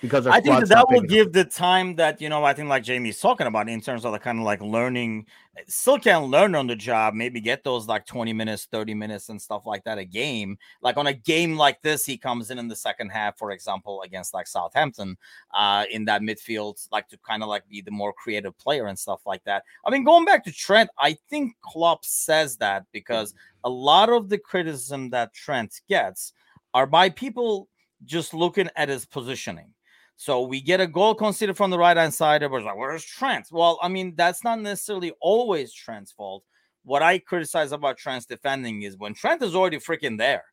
[0.00, 2.82] because I think that, that will give the time that you know I think like
[2.82, 5.26] Jamie's talking about in terms of the kind of like learning
[5.66, 9.40] still can learn on the job maybe get those like 20 minutes 30 minutes and
[9.40, 10.58] stuff like that a game.
[10.82, 14.02] Like on a game like this he comes in in the second half for example
[14.02, 15.16] against like Southampton
[15.52, 18.98] uh in that midfield like to kind of like be the more creative player and
[18.98, 19.64] stuff like that.
[19.86, 24.28] I mean going back to Trent I think Klopp says that because a lot of
[24.28, 26.32] the criticism that Trent gets
[26.72, 27.68] are by people
[28.04, 29.72] just looking at his positioning
[30.16, 32.42] so we get a goal conceded from the right hand side.
[32.42, 33.48] Everybody's like, where's Trent?
[33.50, 36.44] Well, I mean, that's not necessarily always Trent's fault.
[36.84, 40.44] What I criticize about Trent's defending is when Trent is already freaking there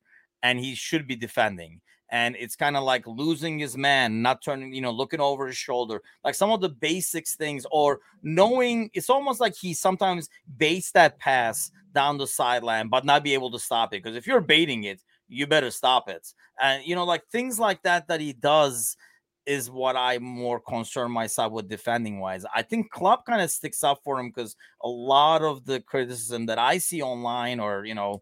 [0.41, 1.81] and he should be defending.
[2.09, 5.55] And it's kind of like losing his man, not turning, you know, looking over his
[5.55, 10.91] shoulder, like some of the basics things, or knowing it's almost like he sometimes baits
[10.91, 14.03] that pass down the sideline, but not be able to stop it.
[14.03, 16.33] Because if you're baiting it, you better stop it.
[16.61, 18.97] And, you know, like things like that that he does
[19.45, 22.45] is what I'm more concerned myself with defending wise.
[22.53, 26.45] I think Klopp kind of sticks up for him because a lot of the criticism
[26.45, 28.21] that I see online or you know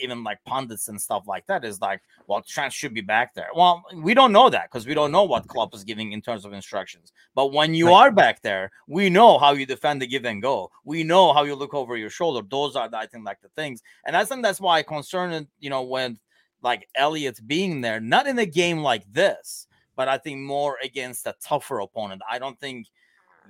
[0.00, 3.48] even like pundits and stuff like that is like, well, Trent should be back there.
[3.54, 6.44] Well, we don't know that because we don't know what Klopp is giving in terms
[6.44, 7.12] of instructions.
[7.34, 7.94] But when you right.
[7.94, 10.70] are back there, we know how you defend the give and go.
[10.84, 12.46] We know how you look over your shoulder.
[12.48, 13.82] Those are, I think, like the things.
[14.06, 16.18] And I think that's why I'm concerned, you know, when
[16.62, 19.67] like Elliott being there, not in a game like this,
[19.98, 22.22] but I think more against a tougher opponent.
[22.30, 22.86] I don't think,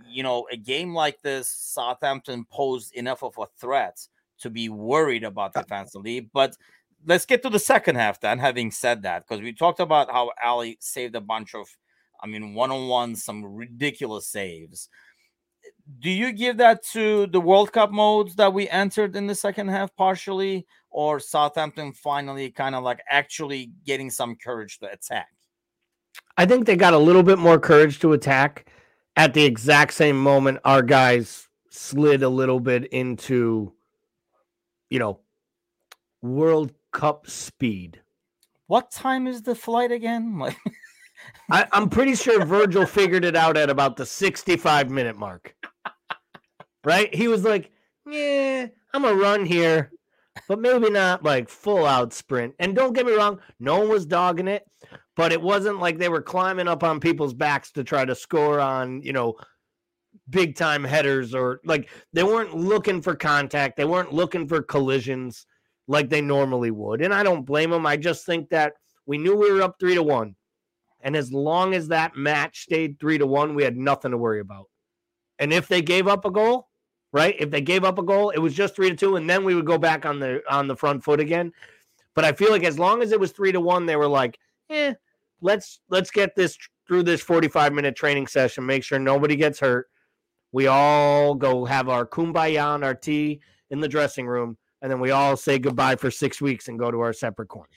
[0.08, 3.98] you know, a game like this, Southampton posed enough of a threat
[4.38, 6.20] to be worried about defensively.
[6.20, 6.56] But
[7.06, 10.30] let's get to the second half then, having said that, because we talked about how
[10.42, 11.68] Ali saved a bunch of,
[12.22, 14.88] I mean, one on one, some ridiculous saves.
[16.00, 19.68] Do you give that to the World Cup modes that we entered in the second
[19.68, 25.28] half partially, or Southampton finally kind of like actually getting some courage to attack?
[26.38, 28.70] I think they got a little bit more courage to attack
[29.16, 33.72] at the exact same moment our guys slid a little bit into
[34.88, 35.18] you know
[36.22, 38.00] World Cup speed.
[38.68, 40.40] What time is the flight again?
[41.50, 45.56] I, I'm pretty sure Virgil figured it out at about the 65 minute mark.
[46.84, 47.12] Right?
[47.12, 47.72] He was like,
[48.06, 49.90] Yeah, I'm gonna run here,
[50.46, 52.54] but maybe not like full out sprint.
[52.60, 54.64] And don't get me wrong, no one was dogging it,
[55.18, 58.60] but it wasn't like they were climbing up on people's backs to try to score
[58.60, 59.34] on, you know,
[60.30, 63.76] big time headers or like they weren't looking for contact.
[63.76, 65.44] They weren't looking for collisions
[65.88, 67.02] like they normally would.
[67.02, 67.84] And I don't blame them.
[67.84, 68.74] I just think that
[69.06, 70.36] we knew we were up three to one.
[71.00, 74.38] And as long as that match stayed three to one, we had nothing to worry
[74.38, 74.66] about.
[75.40, 76.68] And if they gave up a goal,
[77.12, 77.34] right?
[77.40, 79.56] If they gave up a goal, it was just three to two, and then we
[79.56, 81.52] would go back on the on the front foot again.
[82.14, 84.38] But I feel like as long as it was three to one, they were like,
[84.70, 84.94] eh,
[85.40, 89.88] let's let's get this through this 45 minute training session, make sure nobody gets hurt.
[90.52, 95.00] We all go have our kumbaya and our tea in the dressing room, and then
[95.00, 97.70] we all say goodbye for six weeks and go to our separate corners.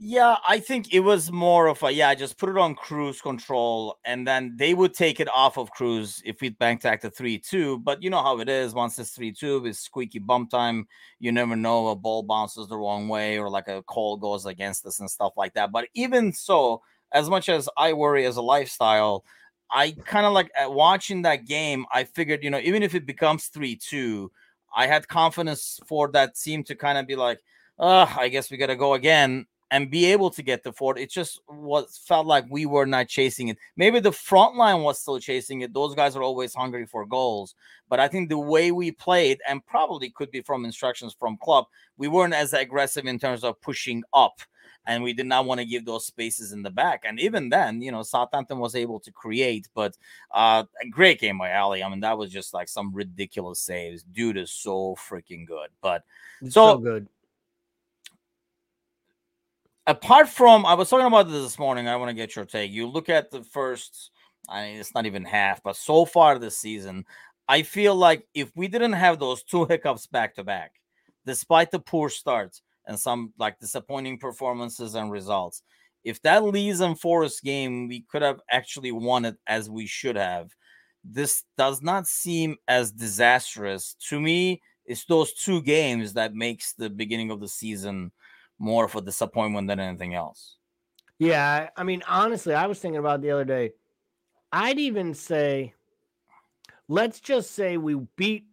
[0.00, 3.98] Yeah, I think it was more of a yeah, just put it on cruise control,
[4.04, 7.78] and then they would take it off of cruise if we bank back three two.
[7.78, 10.86] But you know how it is once it's three two, it's squeaky bump time.
[11.18, 14.86] You never know a ball bounces the wrong way or like a call goes against
[14.86, 15.72] us and stuff like that.
[15.72, 19.24] But even so, as much as I worry as a lifestyle,
[19.70, 21.86] I kind of like uh, watching that game.
[21.92, 24.30] I figured, you know, even if it becomes three two,
[24.74, 27.40] I had confidence for that team to kind of be like,
[27.78, 30.98] oh, I guess we got to go again and be able to get the fort.
[30.98, 33.58] It just was felt like we were not chasing it.
[33.76, 35.74] Maybe the front line was still chasing it.
[35.74, 37.54] Those guys are always hungry for goals.
[37.88, 41.66] But I think the way we played, and probably could be from instructions from club,
[41.98, 44.40] we weren't as aggressive in terms of pushing up.
[44.88, 47.04] And we did not want to give those spaces in the back.
[47.06, 49.96] And even then, you know, Southampton was able to create, but
[50.32, 51.84] uh, a great game by Ali.
[51.84, 54.02] I mean, that was just like some ridiculous saves.
[54.02, 55.68] Dude is so freaking good.
[55.82, 56.04] But
[56.44, 57.06] so, so good
[59.88, 61.88] apart from I was talking about this this morning.
[61.88, 62.70] I want to get your take.
[62.70, 64.12] You look at the first,
[64.48, 67.06] I mean, it's not even half, but so far this season,
[67.48, 70.72] I feel like if we didn't have those two hiccups back to back,
[71.26, 75.62] despite the poor starts and some like disappointing performances and results,
[76.02, 80.16] if that Leeds and Forest game we could have actually won it as we should
[80.16, 80.50] have.
[81.04, 84.60] This does not seem as disastrous to me.
[84.84, 88.10] It's those two games that makes the beginning of the season
[88.58, 90.56] more of a disappointment than anything else.
[91.18, 93.72] Yeah, I mean, honestly, I was thinking about the other day.
[94.52, 95.74] I'd even say,
[96.88, 98.46] let's just say we beat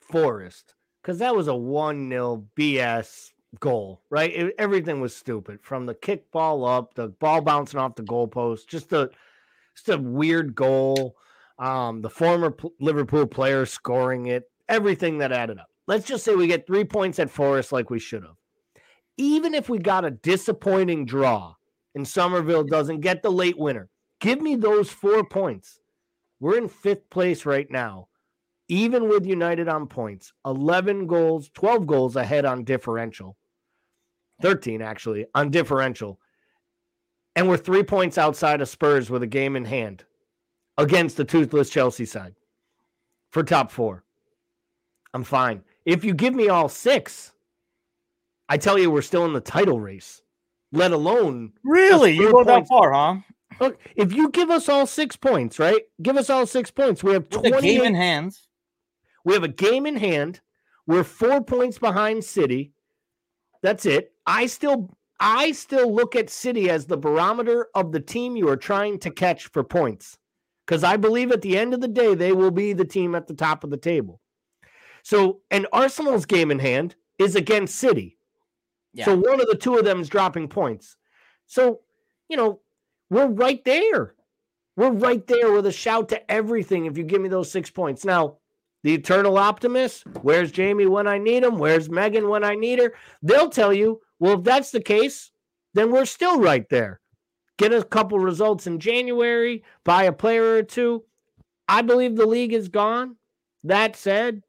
[0.00, 4.32] Forest because that was a 1 0 BS goal, right?
[4.32, 8.66] It, everything was stupid from the kick ball up, the ball bouncing off the goalpost,
[8.68, 9.10] just a,
[9.74, 11.16] just a weird goal.
[11.58, 15.68] Um, the former P- Liverpool player scoring it, everything that added up.
[15.86, 18.36] Let's just say we get three points at Forest like we should have
[19.20, 21.54] even if we got a disappointing draw
[21.94, 25.78] and Summerville doesn't get the late winner, give me those four points.
[26.40, 28.08] We're in fifth place right now,
[28.68, 33.36] even with United on points, 11 goals, 12 goals ahead on differential,
[34.42, 36.18] 13 actually on differential.
[37.36, 40.04] And we're three points outside of Spurs with a game in hand
[40.76, 42.34] against the toothless Chelsea side
[43.30, 44.04] for top four.
[45.14, 45.62] I'm fine.
[45.84, 47.32] If you give me all six,
[48.48, 50.22] I tell you, we're still in the title race,
[50.72, 51.52] let alone.
[51.64, 52.12] Really?
[52.12, 53.20] You go that far, huh?
[53.60, 55.82] Look, if you give us all six points, right?
[56.02, 57.04] Give us all six points.
[57.04, 58.38] We have 20 game in hand.
[59.24, 60.40] We have a game in hand.
[60.86, 62.72] We're four points behind City.
[63.62, 64.12] That's it.
[64.26, 68.56] I still I still look at City as the barometer of the team you are
[68.56, 70.16] trying to catch for points.
[70.66, 73.26] Because I believe at the end of the day, they will be the team at
[73.26, 74.20] the top of the table.
[75.02, 78.16] So, and Arsenal's game in hand is against City.
[78.92, 79.04] Yeah.
[79.04, 80.96] So one of the two of them is dropping points.
[81.46, 81.80] So,
[82.28, 82.60] you know,
[83.10, 84.14] we're right there.
[84.76, 88.04] We're right there with a shout to everything if you give me those six points.
[88.04, 88.38] Now,
[88.82, 91.58] the eternal optimist, where's Jamie when I need him?
[91.58, 92.94] Where's Megan when I need her?
[93.22, 95.30] They'll tell you, well, if that's the case,
[95.74, 97.00] then we're still right there.
[97.58, 101.04] Get a couple results in January, buy a player or two.
[101.68, 103.16] I believe the league is gone.
[103.64, 104.42] That said,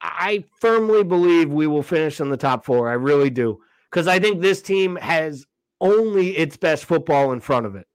[0.00, 2.90] I firmly believe we will finish in the top four.
[2.90, 3.60] I really do.
[3.90, 5.46] Because I think this team has
[5.80, 7.86] only its best football in front of it.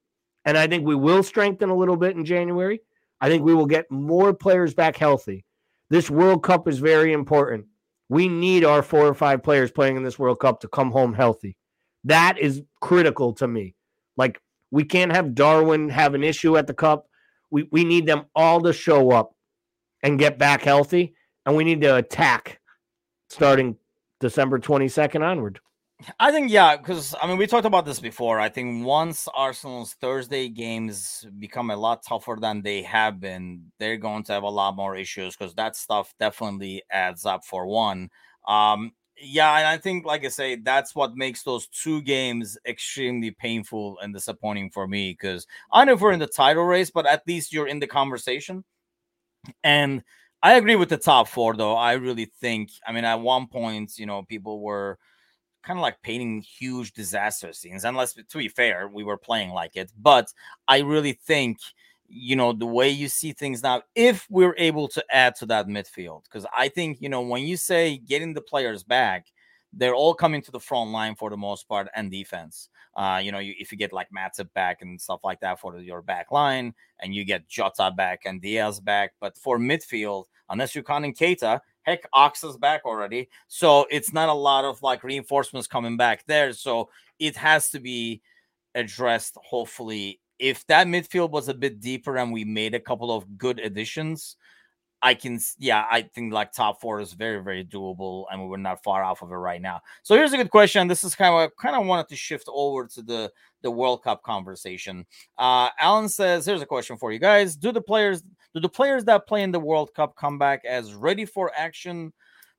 [0.46, 2.80] And I think we will strengthen a little bit in January.
[3.20, 5.44] I think we will get more players back healthy.
[5.90, 7.66] This World Cup is very important.
[8.10, 11.14] We need our four or five players playing in this World Cup to come home
[11.14, 11.58] healthy.
[12.04, 13.76] That is critical to me.
[14.16, 17.08] Like we can't have Darwin have an issue at the cup.
[17.50, 19.36] We we need them all to show up
[20.04, 21.16] and get back healthy,
[21.46, 22.60] and we need to attack
[23.30, 23.78] starting
[24.20, 25.60] December 22nd onward.
[26.20, 28.40] I think yeah, because I mean we talked about this before.
[28.40, 33.98] I think once Arsenal's Thursday games become a lot tougher than they have been, they're
[33.98, 38.10] going to have a lot more issues because that stuff definitely adds up for one.
[38.48, 43.32] Um, yeah, and I think, like I say, that's what makes those two games extremely
[43.32, 45.12] painful and disappointing for me.
[45.20, 48.64] Because I know we're in the title race, but at least you're in the conversation.
[49.64, 50.04] And
[50.44, 51.76] I agree with the top four, though.
[51.76, 55.00] I really think, I mean, at one point, you know, people were
[55.68, 57.84] kind of like painting huge disaster scenes.
[57.84, 59.92] Unless, to be fair, we were playing like it.
[60.00, 60.34] But
[60.68, 61.58] I really think,
[62.08, 65.68] you know, the way you see things now, if we're able to add to that
[65.68, 69.28] midfield, because I think, you know, when you say getting the players back,
[69.74, 72.70] they're all coming to the front line for the most part and defense.
[72.96, 75.74] Uh, you know, you, if you get like Matip back and stuff like that for
[75.74, 80.24] the, your back line, and you get Jota back and Diaz back, but for midfield,
[80.50, 84.84] unless you're counting Keita, heck, Ox is back already, so it's not a lot of
[84.84, 86.52] like reinforcements coming back there.
[86.54, 88.22] So it has to be
[88.76, 89.38] addressed.
[89.38, 93.60] Hopefully, if that midfield was a bit deeper and we made a couple of good
[93.60, 94.36] additions,
[95.08, 98.84] I can, yeah, I think like top four is very, very doable, and we're not
[98.84, 99.80] far off of it right now.
[100.04, 100.86] So here's a good question.
[100.90, 103.32] This is kind of kind of wanted to shift over to the
[103.62, 105.06] the World Cup conversation.
[105.38, 108.22] Uh, Alan says, "Here's a question for you guys: Do the players
[108.54, 112.12] do the players that play in the World Cup come back as ready for action,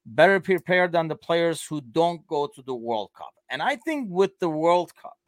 [0.07, 4.09] better prepared than the players who don't go to the World Cup?" And I think
[4.11, 5.18] with the World Cup,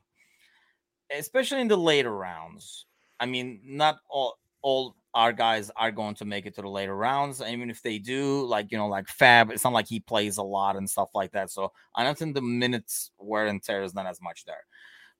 [1.15, 2.87] especially in the later rounds,
[3.21, 6.97] I mean, not all all our guys are going to make it to the later
[6.97, 7.41] rounds.
[7.41, 10.37] And even if they do, like you know, like Fab, it's not like he plays
[10.37, 11.51] a lot and stuff like that.
[11.51, 14.65] So I don't think the minutes wear and tear is not as much there.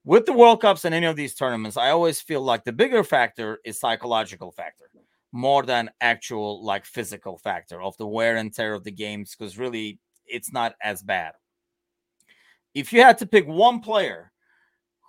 [0.05, 3.05] With the World Cups and any of these tournaments, I always feel like the bigger
[3.05, 4.87] factor is psychological factor
[5.33, 9.59] more than actual like physical factor of the wear and tear of the games because
[9.59, 11.33] really it's not as bad.
[12.75, 14.33] If you had to pick one player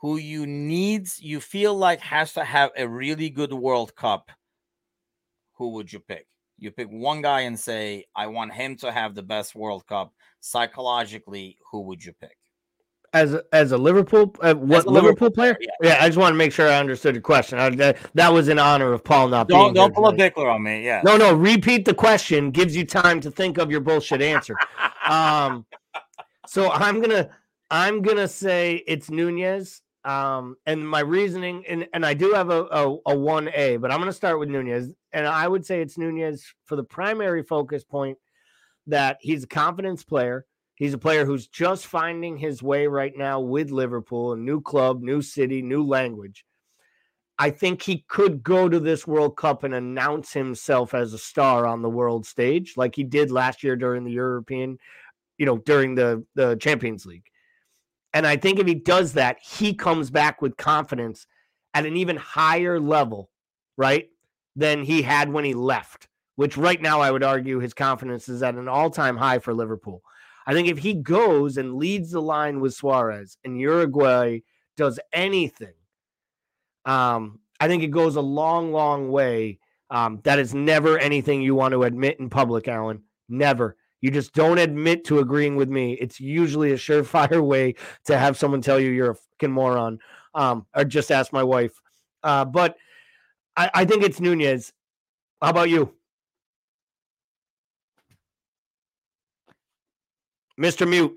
[0.01, 4.31] who you needs you feel like has to have a really good World Cup
[5.61, 6.25] who would you pick?
[6.57, 10.11] You pick one guy and say, I want him to have the best World Cup.
[10.39, 12.35] Psychologically, who would you pick?
[13.13, 15.55] As a, as a Liverpool, uh, what a Liverpool, Liverpool, player?
[15.61, 15.69] Yeah.
[15.83, 15.97] yeah.
[16.01, 17.59] I just want to make sure I understood the question.
[17.59, 19.73] I, that, that, was in honor of Paul not don't, being.
[19.75, 20.83] Don't pull a Bickler on me.
[20.83, 21.01] Yeah.
[21.05, 21.31] No, no.
[21.31, 22.49] Repeat the question.
[22.49, 24.55] Gives you time to think of your bullshit answer.
[25.07, 25.63] um,
[26.47, 27.29] so I'm gonna
[27.69, 29.83] I'm gonna say it's Nunez.
[30.03, 33.99] Um, and my reasoning, and, and I do have a, a, a 1A, but I'm
[33.99, 34.93] going to start with Nunez.
[35.13, 38.17] And I would say it's Nunez for the primary focus point
[38.87, 40.45] that he's a confidence player.
[40.75, 45.03] He's a player who's just finding his way right now with Liverpool, a new club,
[45.03, 46.43] new city, new language.
[47.37, 51.65] I think he could go to this World Cup and announce himself as a star
[51.65, 54.77] on the world stage, like he did last year during the European,
[55.37, 57.30] you know, during the, the Champions League.
[58.13, 61.25] And I think if he does that, he comes back with confidence
[61.73, 63.29] at an even higher level,
[63.77, 64.09] right,
[64.55, 68.43] than he had when he left, which right now I would argue his confidence is
[68.43, 70.03] at an all time high for Liverpool.
[70.45, 74.39] I think if he goes and leads the line with Suarez and Uruguay
[74.75, 75.73] does anything,
[76.85, 79.59] um, I think it goes a long, long way.
[79.89, 83.03] Um, that is never anything you want to admit in public, Alan.
[83.29, 83.77] Never.
[84.01, 85.93] You just don't admit to agreeing with me.
[85.93, 87.75] It's usually a surefire way
[88.05, 89.99] to have someone tell you you're a fucking moron.
[90.33, 91.73] Um, or just ask my wife.
[92.23, 92.75] Uh, but
[93.55, 94.73] I, I think it's Nunez.
[95.41, 95.93] How about you?
[100.59, 100.87] Mr.
[100.87, 101.15] Mute.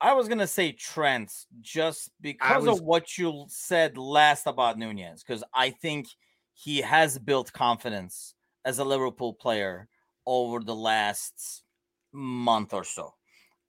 [0.00, 2.78] I was gonna say Trent just because was...
[2.78, 6.06] of what you said last about Nunez, because I think
[6.52, 8.34] he has built confidence
[8.64, 9.88] as a Liverpool player
[10.26, 11.62] over the last
[12.16, 13.14] month or so.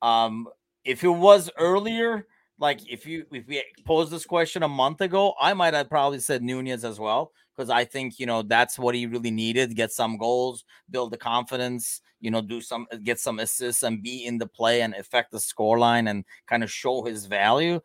[0.02, 0.48] Um,
[0.84, 2.28] if it was earlier,
[2.60, 6.20] like if you if we posed this question a month ago, I might have probably
[6.20, 9.92] said Nunez as well because I think you know that's what he really needed: get
[9.92, 14.38] some goals, build the confidence, you know, do some get some assists and be in
[14.38, 17.80] the play and affect the scoreline and kind of show his value.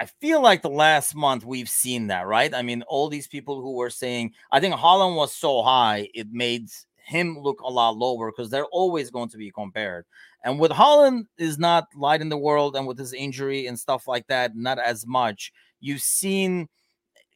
[0.00, 2.54] I feel like the last month we've seen that, right?
[2.54, 6.28] I mean, all these people who were saying, I think Haaland was so high, it
[6.32, 6.70] made
[7.10, 10.06] him look a lot lower because they're always going to be compared.
[10.44, 14.06] And with Haaland is not light in the world, and with his injury and stuff
[14.06, 15.52] like that, not as much.
[15.80, 16.68] You've seen,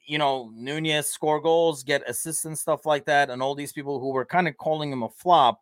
[0.06, 4.00] you know, Nunez score goals, get assists and stuff like that, and all these people
[4.00, 5.60] who were kind of calling him a flop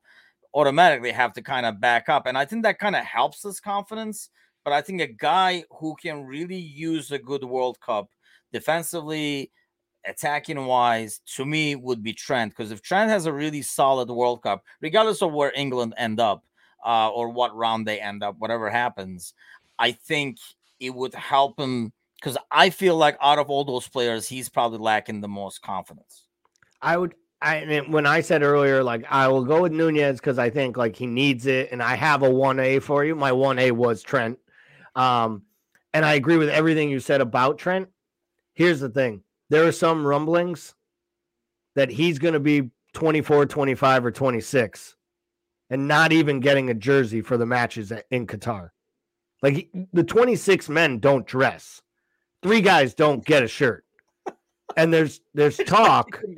[0.54, 2.26] automatically have to kind of back up.
[2.26, 4.28] And I think that kind of helps his confidence.
[4.64, 8.10] But I think a guy who can really use a good World Cup
[8.52, 9.50] defensively,
[10.06, 12.52] attacking wise, to me would be Trent.
[12.52, 16.44] Because if Trent has a really solid World Cup, regardless of where England end up
[16.84, 19.34] uh, or what round they end up, whatever happens,
[19.78, 20.38] I think
[20.80, 21.92] it would help him.
[22.16, 26.26] Because I feel like out of all those players, he's probably lacking the most confidence.
[26.80, 30.38] I would I mean, when I said earlier, like I will go with Nunez because
[30.38, 33.16] I think like he needs it, and I have a one A for you.
[33.16, 34.38] My one A was Trent,
[34.94, 35.42] um,
[35.92, 37.88] and I agree with everything you said about Trent.
[38.54, 40.74] Here's the thing: there are some rumblings
[41.74, 44.96] that he's going to be 24, 25, or 26,
[45.68, 48.70] and not even getting a jersey for the matches in Qatar.
[49.42, 51.82] Like the 26 men don't dress,
[52.42, 53.84] three guys don't get a shirt,
[54.74, 56.20] and there's there's talk.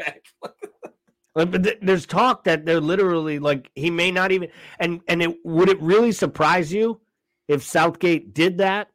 [1.36, 5.68] But there's talk that they're literally like he may not even and and it would
[5.68, 7.00] it really surprise you
[7.48, 8.86] if Southgate did that?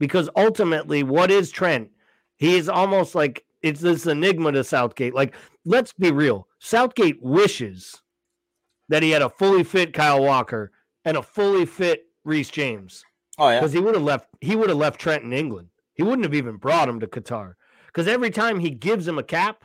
[0.00, 1.90] Because ultimately, what is Trent?
[2.38, 5.14] He is almost like it's this enigma to Southgate.
[5.14, 5.34] Like,
[5.64, 6.46] let's be real.
[6.60, 8.00] Southgate wishes
[8.88, 10.72] that he had a fully fit Kyle Walker
[11.04, 13.04] and a fully fit Reece James.
[13.38, 14.28] Oh yeah, because he would have left.
[14.40, 15.68] He would have left Trent in England.
[15.94, 17.54] He wouldn't have even brought him to Qatar.
[17.86, 19.64] Because every time he gives him a cap,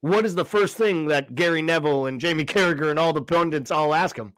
[0.00, 3.70] what is the first thing that Gary Neville and Jamie Carragher and all the pundits
[3.70, 4.34] all ask him?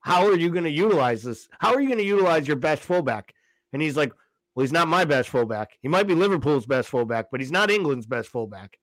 [0.00, 1.48] How are you going to utilize this?
[1.58, 3.34] How are you going to utilize your best fullback?
[3.72, 4.12] And he's like,
[4.54, 5.70] well, he's not my best fullback.
[5.80, 8.78] He might be Liverpool's best fullback, but he's not England's best fullback.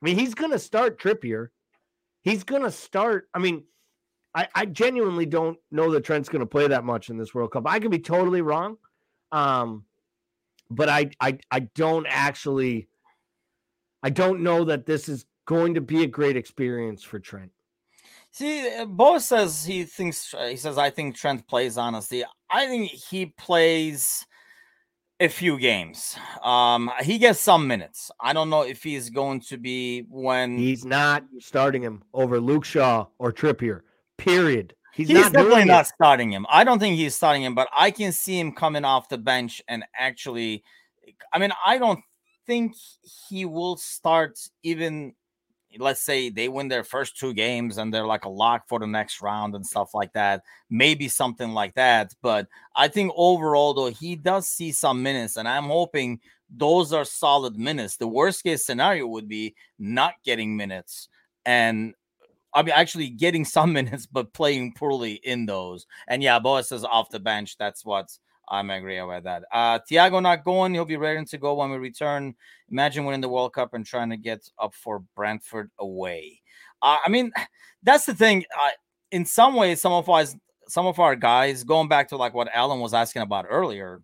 [0.00, 1.48] I mean, he's going to start Trippier.
[2.22, 3.28] He's going to start.
[3.34, 3.64] I mean,
[4.34, 7.52] I, I genuinely don't know that Trent's going to play that much in this World
[7.52, 7.64] Cup.
[7.66, 8.76] I could be totally wrong,
[9.32, 9.84] um,
[10.70, 12.88] but I, I I don't actually.
[14.00, 17.50] I don't know that this is going to be a great experience for Trent.
[18.30, 22.24] See, uh, Bo says he thinks he says I think Trent plays honestly.
[22.50, 24.24] I think he plays
[25.20, 26.16] a few games.
[26.42, 28.10] Um, he gets some minutes.
[28.20, 32.64] I don't know if he's going to be when he's not starting him over Luke
[32.64, 33.82] Shaw or Trippier.
[34.16, 34.74] Period.
[34.94, 36.46] He's, he's not definitely not starting him.
[36.50, 39.62] I don't think he's starting him, but I can see him coming off the bench
[39.68, 40.64] and actually.
[41.32, 42.00] I mean, I don't
[42.46, 42.74] think
[43.28, 45.14] he will start even
[45.78, 48.86] let's say they win their first two games and they're like a lock for the
[48.86, 52.14] next round and stuff like that, maybe something like that.
[52.22, 57.04] But I think overall, though, he does see some minutes, and I'm hoping those are
[57.04, 57.96] solid minutes.
[57.96, 61.08] The worst case scenario would be not getting minutes
[61.44, 61.94] and
[62.54, 65.86] I mean, actually getting some minutes, but playing poorly in those.
[66.06, 67.56] And yeah, Boas is off the bench.
[67.58, 68.20] That's what's
[68.50, 69.44] I'm agree about that.
[69.52, 70.74] Uh, Thiago not going.
[70.74, 72.34] He'll be ready to go when we return.
[72.70, 76.40] Imagine winning the World Cup and trying to get up for Brentford away.
[76.80, 77.32] Uh, I mean,
[77.82, 78.44] that's the thing.
[78.58, 78.70] Uh,
[79.10, 80.34] in some ways, some of us,
[80.68, 84.02] some of our guys, going back to like what Alan was asking about earlier,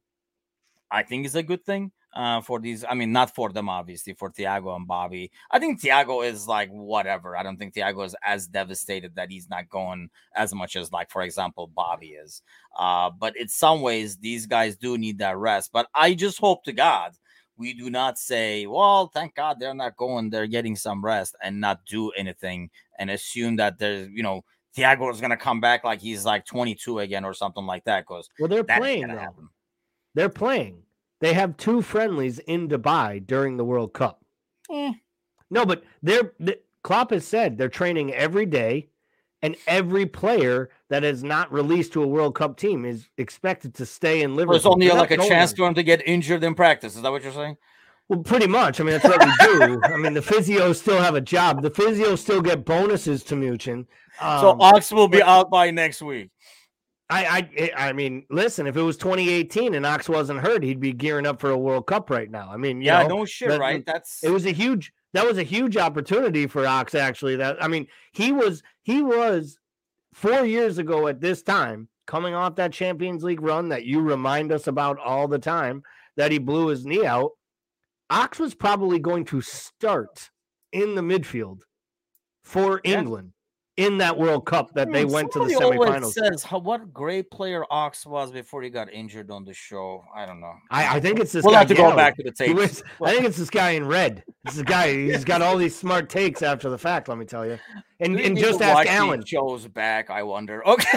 [0.90, 2.84] I think is a good thing uh, for these.
[2.88, 5.30] I mean, not for them, obviously, for Thiago and Bobby.
[5.50, 7.36] I think Thiago is like whatever.
[7.36, 11.10] I don't think Thiago is as devastated that he's not going as much as, like,
[11.10, 12.42] for example, Bobby is.
[12.78, 15.70] Uh, but in some ways, these guys do need that rest.
[15.72, 17.12] But I just hope to God
[17.56, 21.60] we do not say, well, thank God they're not going, they're getting some rest and
[21.60, 24.44] not do anything and assume that there's, you know,
[24.76, 28.00] Thiago is going to come back like he's like 22 again or something like that.
[28.00, 29.16] Because well, they're playing.
[30.14, 30.82] They're playing.
[31.20, 34.24] They have two friendlies in Dubai during the World Cup.
[34.70, 34.92] Eh.
[35.50, 38.88] No, but they're the, Klopp has said they're training every day,
[39.42, 43.86] and every player that is not released to a World Cup team is expected to
[43.86, 44.54] stay in Liverpool.
[44.54, 46.96] There's only like a chance for him to get injured in practice.
[46.96, 47.56] Is that what you're saying?
[48.08, 48.80] Well, pretty much.
[48.80, 49.80] I mean, that's what we do.
[49.84, 51.62] I mean, the physios still have a job.
[51.62, 53.86] The physios still get bonuses to Muchin.
[54.20, 56.30] Um, so Ox will be but, out by next week.
[57.10, 60.92] I, I I mean, listen, if it was 2018 and Ox wasn't hurt, he'd be
[60.92, 62.48] gearing up for a World Cup right now.
[62.50, 63.84] I mean, yeah, know, no shit, right?
[63.84, 67.36] That's it was a huge that was a huge opportunity for Ox actually.
[67.36, 69.58] That I mean, he was he was
[70.14, 74.50] four years ago at this time coming off that Champions League run that you remind
[74.50, 75.82] us about all the time
[76.16, 77.32] that he blew his knee out.
[78.08, 80.30] Ox was probably going to start
[80.72, 81.60] in the midfield
[82.44, 82.98] for yeah.
[82.98, 83.33] England
[83.76, 86.12] in that World Cup that they went to the semifinals.
[86.12, 90.04] Says how, what great player Ox was before he got injured on the show.
[90.14, 90.54] I don't know.
[90.70, 91.44] I, I think it's this.
[91.44, 92.56] We'll guy have to go back to the tape.
[92.56, 94.22] I think it's this guy in red.
[94.44, 94.92] This is guy.
[94.92, 97.08] He's got all these smart takes after the fact.
[97.08, 97.58] Let me tell you.
[98.00, 99.24] And and just ask Alan.
[99.24, 100.10] Joe's back.
[100.10, 100.62] I wonder.
[100.74, 100.88] Okay.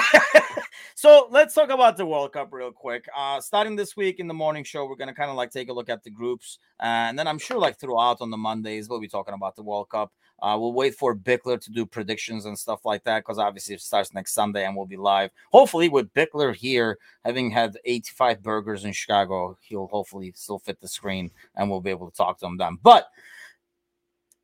[0.95, 3.05] so let's talk about the World Cup real quick.
[3.15, 5.73] Uh, starting this week in the morning show, we're gonna kind of like take a
[5.73, 8.99] look at the groups, uh, and then I'm sure like throughout on the Mondays we'll
[8.99, 10.11] be talking about the World Cup.
[10.41, 13.81] Uh, we'll wait for Bickler to do predictions and stuff like that because obviously it
[13.81, 15.31] starts next Sunday and we'll be live.
[15.51, 20.87] Hopefully, with Bickler here, having had 85 burgers in Chicago, he'll hopefully still fit the
[20.87, 22.77] screen and we'll be able to talk to him then.
[22.81, 23.07] But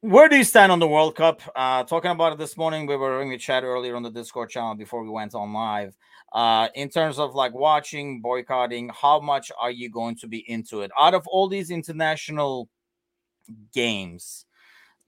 [0.03, 1.41] where do you stand on the World Cup?
[1.55, 4.49] Uh, talking about it this morning, we were in a chat earlier on the Discord
[4.49, 5.95] channel before we went on live.
[6.33, 10.81] Uh, in terms of like watching, boycotting, how much are you going to be into
[10.81, 10.91] it?
[10.99, 12.67] Out of all these international
[13.73, 14.45] games,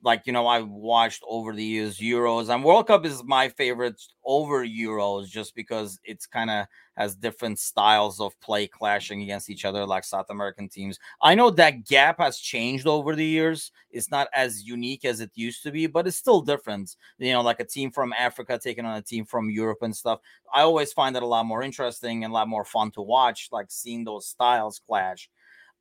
[0.05, 3.99] like you know i watched over the years euros and world cup is my favorite
[4.23, 9.65] over euros just because it's kind of has different styles of play clashing against each
[9.65, 10.97] other like south american teams.
[11.21, 13.71] I know that gap has changed over the years.
[13.91, 16.95] It's not as unique as it used to be but it's still different.
[17.17, 20.19] You know like a team from africa taking on a team from europe and stuff.
[20.53, 23.49] I always find it a lot more interesting and a lot more fun to watch
[23.51, 25.29] like seeing those styles clash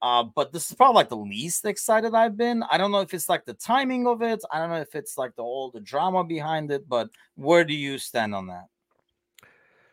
[0.05, 2.63] uh, but this is probably like the least excited I've been.
[2.71, 4.43] I don't know if it's like the timing of it.
[4.53, 6.87] I don't know if it's like the whole the drama behind it.
[6.87, 8.67] But where do you stand on that?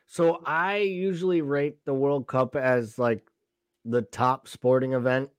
[0.08, 3.26] So I usually rate the World Cup as like
[3.86, 5.30] the top sporting event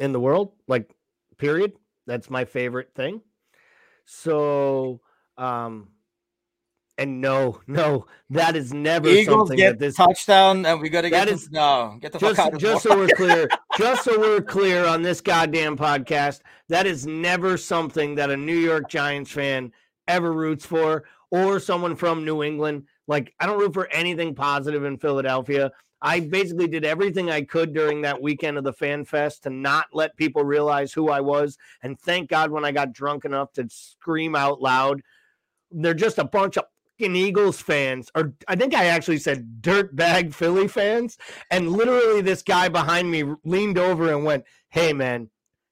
[0.00, 0.90] in the world, like
[1.36, 1.72] period.
[2.06, 3.20] That's my favorite thing.
[4.06, 5.02] So
[5.36, 5.88] um
[6.98, 11.02] and no, no, that is never Eagles something get that this touchdown, and we got
[11.02, 13.48] to get this, no get the just, fuck out of just so we're clear,
[13.78, 18.56] just so we're clear on this goddamn podcast, that is never something that a New
[18.56, 19.72] York Giants fan
[20.08, 22.88] ever roots for, or someone from New England.
[23.06, 25.70] Like, I don't root for anything positive in Philadelphia.
[26.02, 29.86] I basically did everything I could during that weekend of the Fan Fest to not
[29.92, 31.56] let people realize who I was.
[31.84, 35.02] And thank God when I got drunk enough to scream out loud,
[35.70, 36.64] they're just a bunch of
[36.98, 41.16] Eagles fans, or I think I actually said dirtbag Philly fans.
[41.50, 45.30] And literally, this guy behind me leaned over and went, Hey, man,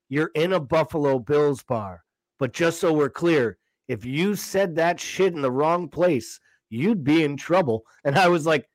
[0.08, 2.02] you're in a Buffalo Bills bar.
[2.38, 3.58] But just so we're clear,
[3.88, 7.84] if you said that shit in the wrong place, you'd be in trouble.
[8.04, 8.68] And I was like,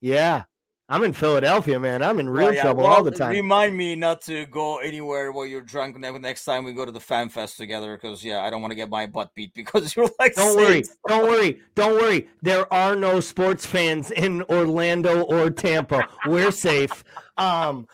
[0.00, 0.44] Yeah,
[0.88, 2.02] I'm in Philadelphia, man.
[2.02, 2.60] I'm in real Oh, yeah.
[2.62, 3.30] trouble Well, all the time.
[3.30, 7.00] Remind me not to go anywhere while you're drunk next time we go to the
[7.00, 10.10] fan fest together because yeah, I don't want to get my butt beat because you're
[10.18, 10.84] like Don't worry.
[11.08, 11.60] Don't worry.
[11.74, 12.28] Don't worry.
[12.42, 16.06] There are no sports fans in Orlando or Tampa.
[16.26, 17.02] We're safe.
[17.38, 17.88] Um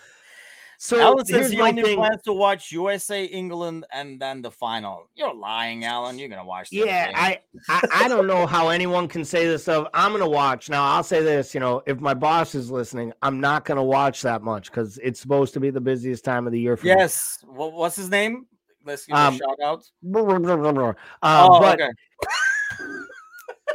[0.83, 1.99] so Alan says he only thing.
[1.99, 5.11] plans to watch USA, England, and then the final.
[5.15, 6.19] You're lying, Alan.
[6.19, 6.69] You're gonna watch.
[6.73, 7.13] Yeah.
[7.15, 9.89] I, I I don't know how anyone can say this stuff.
[9.93, 10.71] I'm gonna watch.
[10.71, 14.23] Now I'll say this, you know, if my boss is listening, I'm not gonna watch
[14.23, 16.93] that much because it's supposed to be the busiest time of the year for me.
[16.93, 17.45] yes.
[17.47, 18.47] What's his name?
[18.83, 19.85] Let's give Um, a shout out.
[20.03, 21.91] Um, oh, but okay.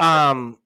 [0.00, 0.58] um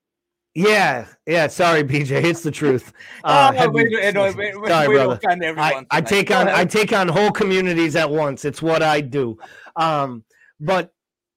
[0.55, 2.25] yeah, yeah, sorry, BJ.
[2.25, 2.93] It's the truth.
[3.25, 4.97] Oh, Uh, no, wait, no, wait, sorry, brother.
[4.97, 8.45] don't offend everyone I, I take on I take on whole communities at once.
[8.45, 9.37] It's what I do.
[9.77, 10.25] Um,
[10.59, 10.93] but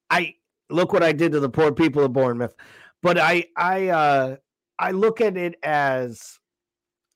[0.10, 0.36] I
[0.70, 2.56] look what I did to the poor people of Bournemouth.
[3.02, 4.36] But I I uh
[4.80, 6.40] I look at it as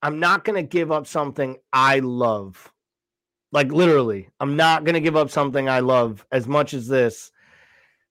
[0.02, 2.72] I'm not gonna give up something I love.
[3.54, 7.32] Like literally, I'm not gonna give up something I love as much as this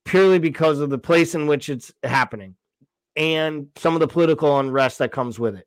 [0.07, 2.55] purely because of the place in which it's happening
[3.17, 5.67] and some of the political unrest that comes with it.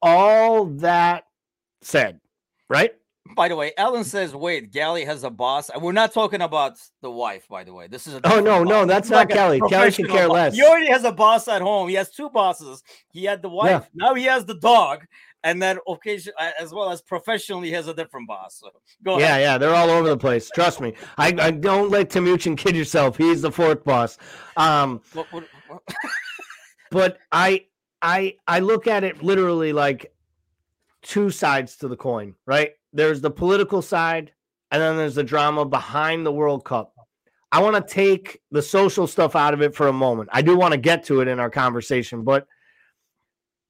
[0.00, 1.24] All that
[1.82, 2.20] said,
[2.68, 2.92] right?
[3.36, 7.10] By the way, Ellen says, "Wait, Gally has a boss." We're not talking about the
[7.10, 7.86] wife, by the way.
[7.86, 9.60] This is a Oh no, no, that's not like Kelly.
[9.68, 10.34] Kelly can care boss.
[10.34, 10.54] less.
[10.56, 11.88] He already has a boss at home.
[11.88, 12.82] He has two bosses.
[13.12, 13.88] He had the wife.
[13.94, 15.04] Now he has the dog,
[15.44, 18.56] and then occasion as well as professionally he has a different boss.
[18.58, 18.70] So
[19.04, 19.40] go Yeah, ahead.
[19.42, 20.50] yeah, they're all over the place.
[20.52, 20.92] Trust me.
[21.16, 23.16] I, I don't let Timuchin kid yourself.
[23.16, 24.18] He's the fourth boss.
[24.56, 25.82] Um, What- what- what-
[26.92, 27.64] but I
[28.02, 30.14] I I look at it literally like
[31.00, 32.72] two sides to the coin, right?
[32.92, 34.32] There's the political side
[34.70, 36.94] and then there's the drama behind the World Cup.
[37.50, 40.30] I want to take the social stuff out of it for a moment.
[40.32, 42.46] I do want to get to it in our conversation, but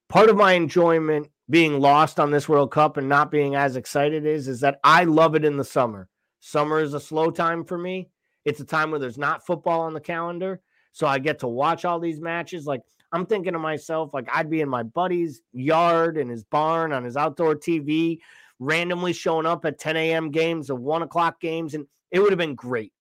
[0.08, 4.26] part of my enjoyment being lost on this World Cup and not being as excited
[4.26, 6.08] is is that I love it in the summer.
[6.40, 8.08] Summer is a slow time for me.
[8.44, 10.60] It's a time where there's not football on the calendar,
[10.92, 12.82] so I get to watch all these matches like
[13.12, 17.04] I'm thinking to myself, like I'd be in my buddy's yard in his barn on
[17.04, 18.20] his outdoor TV,
[18.58, 20.30] randomly showing up at 10 a.m.
[20.30, 22.92] games or one o'clock games, and it would have been great.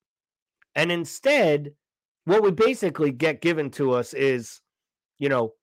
[0.76, 1.74] And instead,
[2.26, 4.62] what we basically get given to us is,
[5.18, 5.54] you know,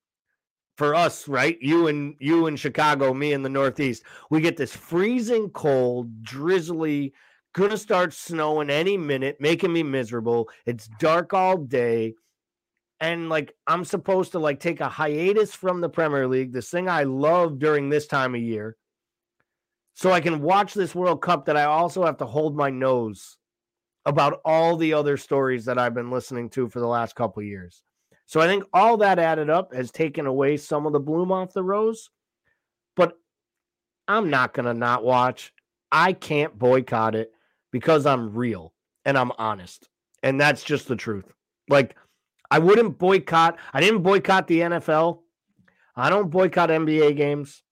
[0.78, 1.58] for us, right?
[1.60, 7.12] You and you in Chicago, me in the Northeast, we get this freezing cold, drizzly,
[7.52, 10.48] gonna start snowing any minute, making me miserable.
[10.64, 12.14] It's dark all day
[13.00, 16.88] and like I'm supposed to like take a hiatus from the Premier League, this thing
[16.88, 18.76] I love during this time of year,
[19.94, 23.36] so I can watch this World Cup that I also have to hold my nose
[24.06, 27.82] about all the other stories that I've been listening to for the last couple years.
[28.28, 31.52] So I think all that added up has taken away some of the bloom off
[31.52, 32.10] the rose.
[32.94, 33.16] But
[34.06, 35.52] I'm not going to not watch.
[35.90, 37.32] I can't boycott it
[37.72, 38.74] because I'm real
[39.04, 39.88] and I'm honest.
[40.22, 41.32] And that's just the truth.
[41.68, 41.96] Like,
[42.50, 43.58] I wouldn't boycott.
[43.72, 45.20] I didn't boycott the NFL.
[45.96, 47.62] I don't boycott NBA games.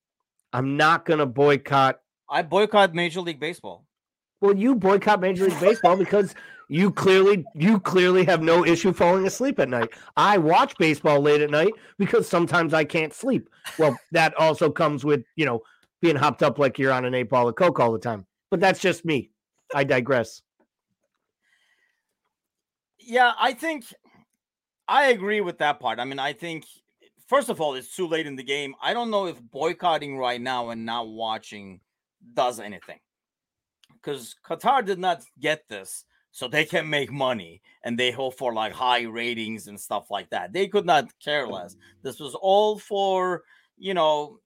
[0.53, 2.01] I'm not going to boycott.
[2.29, 3.87] I boycott Major League Baseball.
[4.41, 6.35] Well, you boycott Major League Baseball because
[6.69, 9.91] you clearly you clearly have no issue falling asleep at night.
[10.17, 13.49] I watch baseball late at night because sometimes I can't sleep.
[13.79, 15.63] Well, that also comes with, you know,
[16.03, 18.27] being hopped up like you're on an eight ball of coke all the time.
[18.51, 19.31] But that's just me.
[19.75, 20.43] I digress.
[22.99, 23.85] Yeah, I think
[24.89, 25.99] I agree with that part.
[25.99, 26.65] I mean, I think
[27.27, 28.75] first of all, it's too late in the game.
[28.81, 31.81] I don't know if boycotting right now and not watching
[32.35, 33.01] does anything.
[33.93, 38.53] Because Qatar did not get this, so they can make money and they hope for
[38.53, 40.53] like high ratings and stuff like that.
[40.53, 41.75] They could not care less.
[41.75, 41.79] Mm.
[42.03, 43.43] This was all for,
[43.79, 44.39] you know,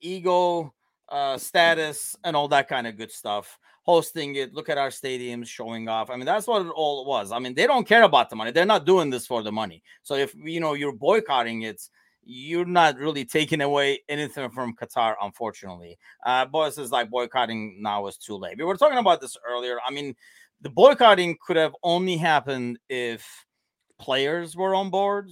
[0.00, 0.74] ego,
[1.10, 3.58] uh, status, and all that kind of good stuff.
[3.82, 6.10] Hosting it, look at our stadiums, showing off.
[6.10, 7.32] I mean, that's what it all was.
[7.32, 8.50] I mean, they don't care about the money.
[8.50, 9.82] They're not doing this for the money.
[10.02, 11.80] So if you know you're boycotting it,
[12.22, 15.98] you're not really taking away anything from Qatar, unfortunately.
[16.26, 18.58] Uh, boys is like boycotting now is too late.
[18.58, 19.78] We were talking about this earlier.
[19.86, 20.14] I mean,
[20.60, 23.26] the boycotting could have only happened if
[23.98, 25.30] players were on board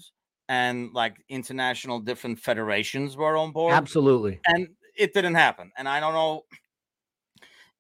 [0.48, 3.74] and like international different federations were on board.
[3.74, 4.40] Absolutely.
[4.46, 5.72] And it didn't happen.
[5.76, 6.44] And I don't know.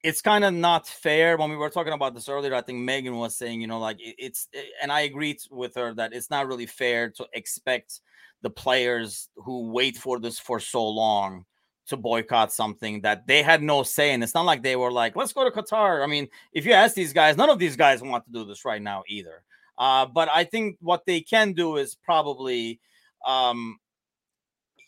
[0.02, 2.54] It's kind of not fair when we were talking about this earlier.
[2.54, 5.94] I think Megan was saying, you know, like it's, eh, and I agreed with her
[5.94, 8.00] that it's not really fair to expect
[8.42, 11.44] the players who wait for this for so long
[11.86, 14.22] to boycott something that they had no say in.
[14.22, 16.02] It's not like they were like, let's go to Qatar.
[16.02, 18.64] I mean, if you ask these guys, none of these guys want to do this
[18.64, 19.42] right now either.
[19.78, 22.80] Uh, but I think what they can do is probably,
[23.26, 23.78] um,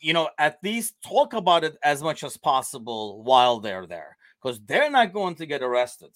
[0.01, 4.61] you know, at least talk about it as much as possible while they're there because
[4.67, 6.11] they're not going to get arrested,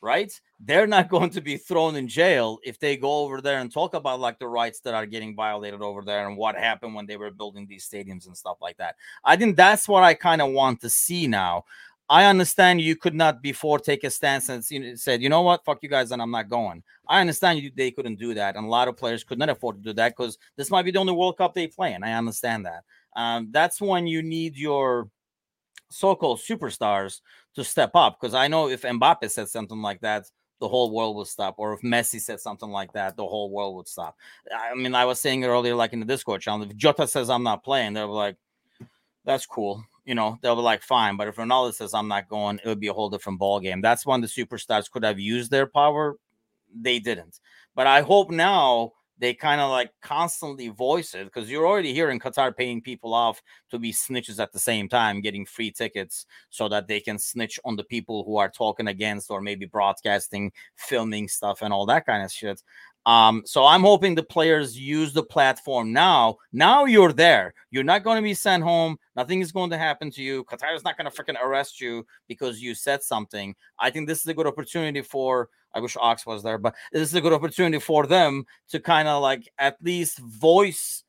[0.00, 0.32] right?
[0.60, 3.94] They're not going to be thrown in jail if they go over there and talk
[3.94, 7.16] about like the rights that are getting violated over there and what happened when they
[7.16, 8.96] were building these stadiums and stuff like that.
[9.24, 11.64] I think that's what I kind of want to see now.
[12.08, 14.64] I understand you could not before take a stance and
[14.98, 16.84] said, you know what, fuck you guys, and I'm not going.
[17.08, 19.78] I understand you they couldn't do that, and a lot of players could not afford
[19.78, 22.12] to do that because this might be the only World Cup they play, and I
[22.12, 22.84] understand that.
[23.16, 25.08] Um, that's when you need your
[25.90, 27.20] so-called superstars
[27.54, 28.18] to step up.
[28.20, 31.56] Because I know if Mbappe said something like that, the whole world would stop.
[31.58, 34.16] Or if Messi said something like that, the whole world would stop.
[34.54, 37.42] I mean, I was saying earlier, like in the Discord channel, if Jota says I'm
[37.42, 38.36] not playing, they're like,
[39.24, 39.84] that's cool.
[40.04, 41.16] You know, they'll be like, fine.
[41.16, 43.80] But if Ronaldo says I'm not going, it would be a whole different ball game.
[43.80, 46.16] That's when the superstars could have used their power.
[46.74, 47.40] They didn't.
[47.74, 52.20] But I hope now they kind of like constantly voice it because you're already hearing
[52.20, 56.68] Qatar paying people off to be snitches at the same time, getting free tickets so
[56.68, 61.28] that they can snitch on the people who are talking against or maybe broadcasting, filming
[61.28, 62.62] stuff, and all that kind of shit.
[63.06, 66.38] Um, so I'm hoping the players use the platform now.
[66.52, 67.54] Now you're there.
[67.70, 68.98] You're not going to be sent home.
[69.14, 70.42] Nothing is going to happen to you.
[70.44, 73.54] Qatar is not going to freaking arrest you because you said something.
[73.78, 75.48] I think this is a good opportunity for.
[75.72, 79.06] I wish Ox was there, but this is a good opportunity for them to kind
[79.06, 81.04] of like at least voice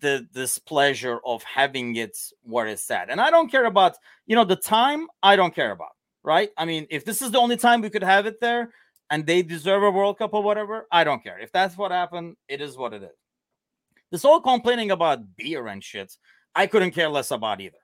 [0.00, 3.10] the displeasure of having it where it's at.
[3.10, 5.08] And I don't care about you know the time.
[5.22, 5.90] I don't care about
[6.22, 6.50] right.
[6.56, 8.70] I mean, if this is the only time we could have it there,
[9.10, 11.38] and they deserve a World Cup or whatever, I don't care.
[11.38, 13.16] If that's what happened, it is what it is.
[14.10, 16.12] This whole complaining about beer and shit,
[16.54, 17.78] I couldn't care less about either.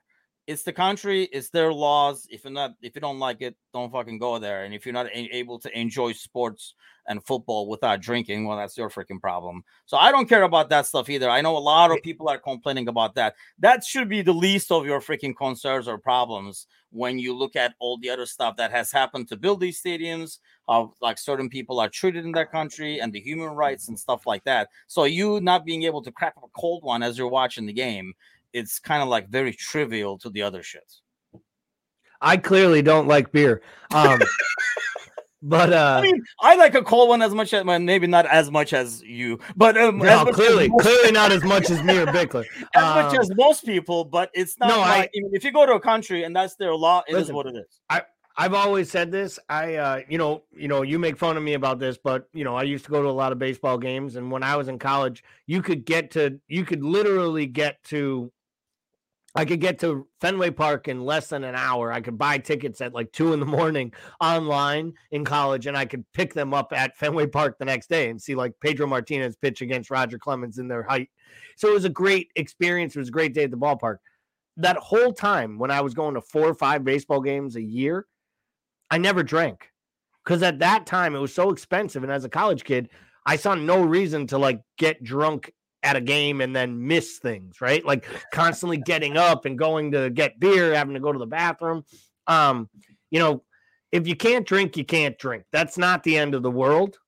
[0.47, 2.27] It's the country, it's their laws.
[2.31, 4.65] If you're not, if you don't like it, don't fucking go there.
[4.65, 6.75] And if you're not a- able to enjoy sports
[7.07, 9.65] and football without drinking, well, that's your freaking problem.
[9.87, 11.31] So I don't care about that stuff either.
[11.31, 13.35] I know a lot of people are complaining about that.
[13.59, 17.75] That should be the least of your freaking concerns or problems when you look at
[17.81, 20.39] all the other stuff that has happened to build these stadiums,
[20.69, 24.27] how like certain people are treated in that country and the human rights and stuff
[24.27, 24.69] like that.
[24.87, 27.73] So you not being able to crack up a cold one as you're watching the
[27.73, 28.15] game,
[28.55, 31.01] it's kind of like very trivial to the other shits.
[32.21, 33.61] I clearly don't like beer.
[33.93, 34.21] Um,
[35.43, 38.25] but uh, I mean, I like a cold one as much as well, maybe not
[38.27, 42.07] as much as you, but um, no, clearly, clearly not as much as me or
[42.07, 42.47] Bickler.
[42.75, 44.05] as um, much as most people.
[44.05, 44.69] But it's not.
[44.69, 47.31] No, like, I, if you go to a country and that's their law, it listen,
[47.31, 47.81] is what it is.
[47.91, 48.03] I
[48.37, 49.39] I've always said this.
[49.49, 52.43] I, uh, you know, you know, you make fun of me about this, but you
[52.43, 54.69] know, I used to go to a lot of baseball games, and when I was
[54.69, 58.33] in college, you could get to, you could literally get to
[59.37, 61.93] I could get to Fenway Park in less than an hour.
[61.93, 65.87] I could buy tickets at like two in the morning online in college, and I
[65.87, 69.37] could pick them up at Fenway Park the next day and see like Pedro Martinez
[69.37, 71.11] pitch against Roger Clemens in their height.
[71.57, 72.95] So it was a great experience.
[72.95, 73.97] It was a great day at the ballpark.
[74.57, 78.07] That whole time when I was going to four or five baseball games a year,
[78.89, 79.68] I never drank
[80.24, 82.05] because at that time it was so expensive.
[82.05, 82.89] And as a college kid,
[83.26, 85.53] I saw no reason to like get drunk
[85.85, 87.85] at a game and then miss things, right?
[87.85, 91.85] Like constantly getting up and going to get beer, having to go to the bathroom.
[92.26, 92.68] Um,
[93.11, 93.45] you know,
[93.93, 95.45] if you can't drink, you can't drink.
[95.53, 96.99] That's not the end of the world.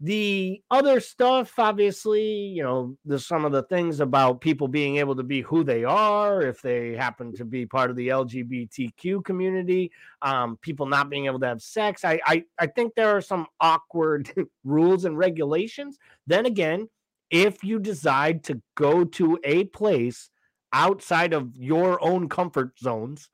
[0.00, 5.14] The other stuff, obviously, you know, there's some of the things about people being able
[5.14, 9.92] to be who they are if they happen to be part of the LGBTQ community,
[10.20, 12.04] um, people not being able to have sex.
[12.04, 14.30] I, I, I think there are some awkward
[14.64, 15.96] rules and regulations.
[16.26, 16.88] Then again,
[17.30, 20.30] if you decide to go to a place
[20.72, 23.28] outside of your own comfort zones,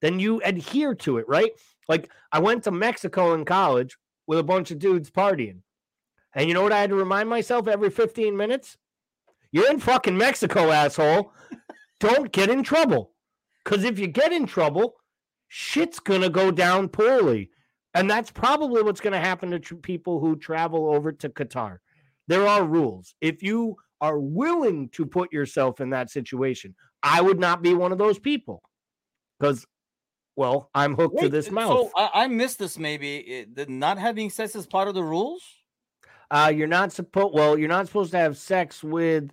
[0.00, 1.52] then you adhere to it, right?
[1.88, 5.58] Like I went to Mexico in college with a bunch of dudes partying.
[6.34, 8.76] And you know what I had to remind myself every 15 minutes?
[9.52, 11.32] You're in fucking Mexico, asshole.
[12.00, 13.12] Don't get in trouble.
[13.64, 14.96] Because if you get in trouble,
[15.48, 17.50] shit's going to go down poorly.
[17.94, 21.78] And that's probably what's going to happen to tr- people who travel over to Qatar.
[22.28, 23.14] There are rules.
[23.20, 27.92] If you are willing to put yourself in that situation, I would not be one
[27.92, 28.62] of those people
[29.38, 29.66] because,
[30.36, 31.70] well, I'm hooked Wait, to this mouth.
[31.70, 32.78] So I, I missed this.
[32.78, 35.42] Maybe the not having sex is part of the rules.
[36.30, 37.34] Uh, you're not supposed.
[37.34, 39.30] Well, you're not supposed to have sex with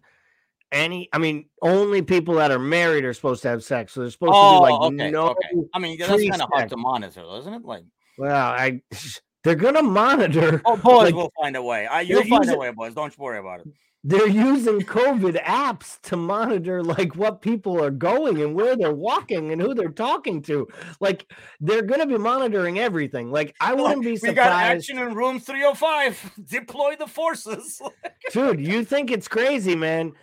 [0.72, 1.10] any.
[1.14, 3.94] I mean, only people that are married are supposed to have sex.
[3.94, 5.30] So they're supposed oh, to be like okay, no.
[5.30, 5.68] Okay.
[5.74, 7.64] I mean, that's kind of hard to monitor, isn't it?
[7.64, 7.86] Like,
[8.18, 8.82] well, I
[9.44, 10.62] they're gonna monitor.
[10.70, 11.88] Oh, boys like, will find a way.
[11.88, 12.94] I, you'll find using, a way, boys.
[12.94, 13.68] Don't worry about it.
[14.04, 19.52] They're using COVID apps to monitor like what people are going and where they're walking
[19.52, 20.68] and who they're talking to.
[21.00, 21.30] Like
[21.60, 23.32] they're gonna be monitoring everything.
[23.32, 24.32] Like I wouldn't be surprised.
[24.32, 26.32] We got action in room 305.
[26.46, 27.82] Deploy the forces.
[28.32, 30.14] Dude, you think it's crazy, man.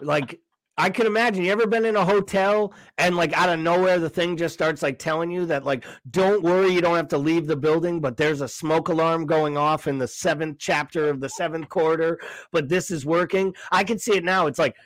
[0.00, 0.40] Like
[0.78, 4.10] I can imagine you ever been in a hotel and like out of nowhere the
[4.10, 7.46] thing just starts like telling you that like don't worry you don't have to leave
[7.46, 11.30] the building but there's a smoke alarm going off in the seventh chapter of the
[11.30, 12.20] seventh quarter
[12.52, 13.54] but this is working.
[13.72, 14.46] I can see it now.
[14.46, 14.76] It's like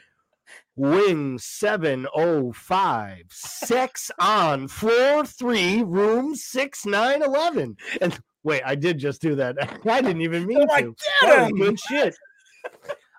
[0.77, 9.57] wing 705 sex on floor 3 room 6911 and wait I did just do that.
[9.89, 10.95] I didn't even mean oh, to.
[11.23, 12.15] That good shit.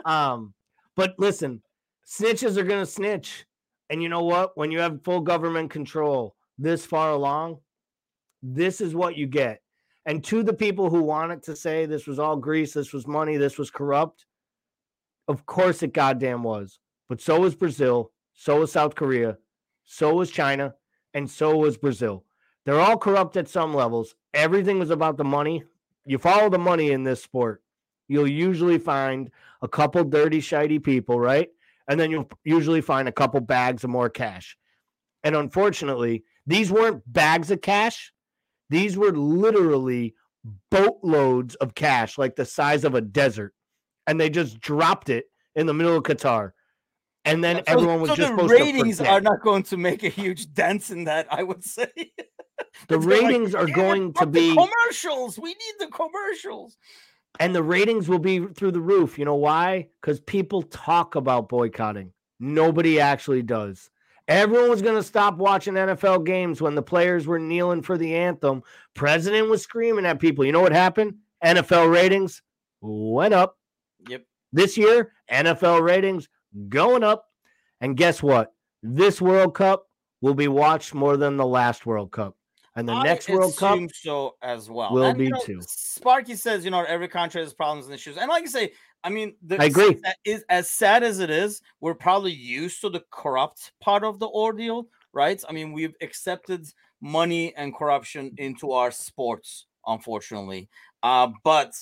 [0.06, 0.54] Um
[0.96, 1.62] but listen
[2.12, 3.46] snitches are going to snitch.
[3.90, 4.58] And you know what?
[4.58, 7.60] When you have full government control this far along,
[8.44, 9.62] this is what you get.
[10.06, 13.38] And to the people who wanted to say this was all grease, this was money,
[13.38, 14.26] this was corrupt,
[15.28, 16.80] of course it goddamn was.
[17.08, 19.38] But so was Brazil, so was South Korea,
[19.86, 20.74] so was China,
[21.14, 22.26] and so was Brazil.
[22.66, 24.16] They're all corrupt at some levels.
[24.34, 25.64] Everything was about the money.
[26.06, 27.62] You follow the money in this sport,
[28.08, 29.30] you'll usually find
[29.62, 31.50] a couple dirty, shiny people, right?
[31.92, 34.56] And then you'll usually find a couple bags of more cash.
[35.26, 38.14] And unfortunately, these weren't bags of cash.
[38.70, 40.16] These were literally
[40.70, 43.54] boatloads of cash, like the size of a desert.
[44.08, 46.52] And they just dropped it in the middle of Qatar.
[47.26, 50.10] And then so, everyone was so just the ratings are not going to make a
[50.10, 51.92] huge dent in that, I would say.
[52.88, 55.38] the ratings like, are going to be commercials.
[55.38, 56.78] We need the commercials
[57.40, 59.18] and the ratings will be through the roof.
[59.18, 59.88] You know why?
[60.02, 62.12] Because people talk about boycotting.
[62.40, 63.90] Nobody actually does.
[64.28, 68.16] Everyone was going to stop watching NFL games when the players were kneeling for the
[68.16, 68.64] anthem.
[68.94, 70.46] President was screaming at people.
[70.46, 71.16] You know what happened?
[71.44, 72.42] NFL ratings
[72.82, 73.58] went up.
[74.08, 74.24] Yep.
[74.54, 76.30] This year, NFL ratings
[76.70, 77.26] going up.
[77.82, 78.54] And guess what?
[78.84, 79.88] This World Cup
[80.22, 82.36] will be watched more than the last World Cup
[82.76, 85.60] and the I next World Cup so as well will and, be you know, too.
[85.68, 89.10] Sparky says, you know, every country has problems and issues, and like I say, I
[89.10, 90.00] mean, the, I agree.
[90.24, 94.28] Is as sad as it is, we're probably used to the corrupt part of the
[94.28, 95.42] ordeal, right?
[95.48, 96.68] I mean, we've accepted
[97.02, 100.70] money and corruption into our sports, unfortunately.
[101.04, 101.74] Uh, but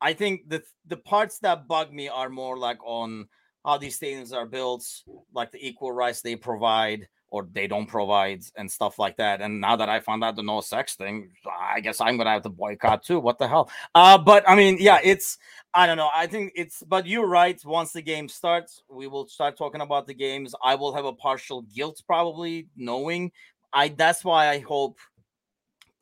[0.00, 3.28] I think the the parts that bug me are more like on
[3.64, 4.84] how these stadiums are built,
[5.32, 9.40] like the equal rights they provide, or they don't provide and stuff like that.
[9.40, 12.42] And now that I found out the no sex thing, I guess I'm gonna have
[12.42, 13.18] to boycott too.
[13.18, 13.68] What the hell?
[13.92, 15.38] Uh, but I mean, yeah, it's
[15.74, 16.10] I don't know.
[16.14, 17.60] I think it's but you're right.
[17.64, 20.54] Once the game starts, we will start talking about the games.
[20.62, 23.32] I will have a partial guilt probably knowing
[23.72, 25.00] I that's why I hope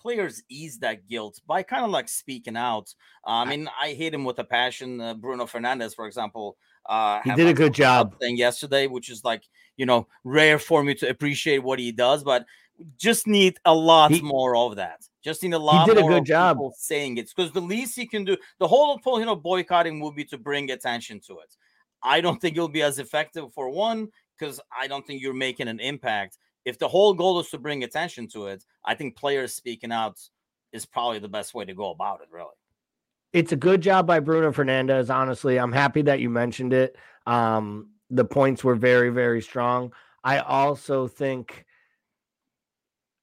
[0.03, 2.95] players ease that guilt by kind of like speaking out.
[3.27, 5.01] Uh, I mean, I hate him with a passion.
[5.01, 9.25] Uh, Bruno Fernandes, for example, Uh, he did a good job thing yesterday, which is
[9.25, 9.45] like
[9.77, 12.45] you know rare for me to appreciate what he does, but
[12.99, 15.03] just need a lot he, more of that.
[15.23, 15.89] Just need a lot.
[15.89, 18.95] He did a good job saying it because the least he can do, the whole
[18.95, 21.55] of you know boycotting would be to bring attention to it.
[22.03, 24.09] I don't think it'll be as effective for one
[24.39, 26.39] because I don't think you're making an impact.
[26.65, 30.19] If the whole goal is to bring attention to it, I think players speaking out
[30.73, 32.29] is probably the best way to go about it.
[32.33, 32.49] Really,
[33.33, 35.15] it's a good job by Bruno Fernandes.
[35.15, 36.97] Honestly, I'm happy that you mentioned it.
[37.27, 39.93] Um, the points were very, very strong.
[40.25, 41.65] I also think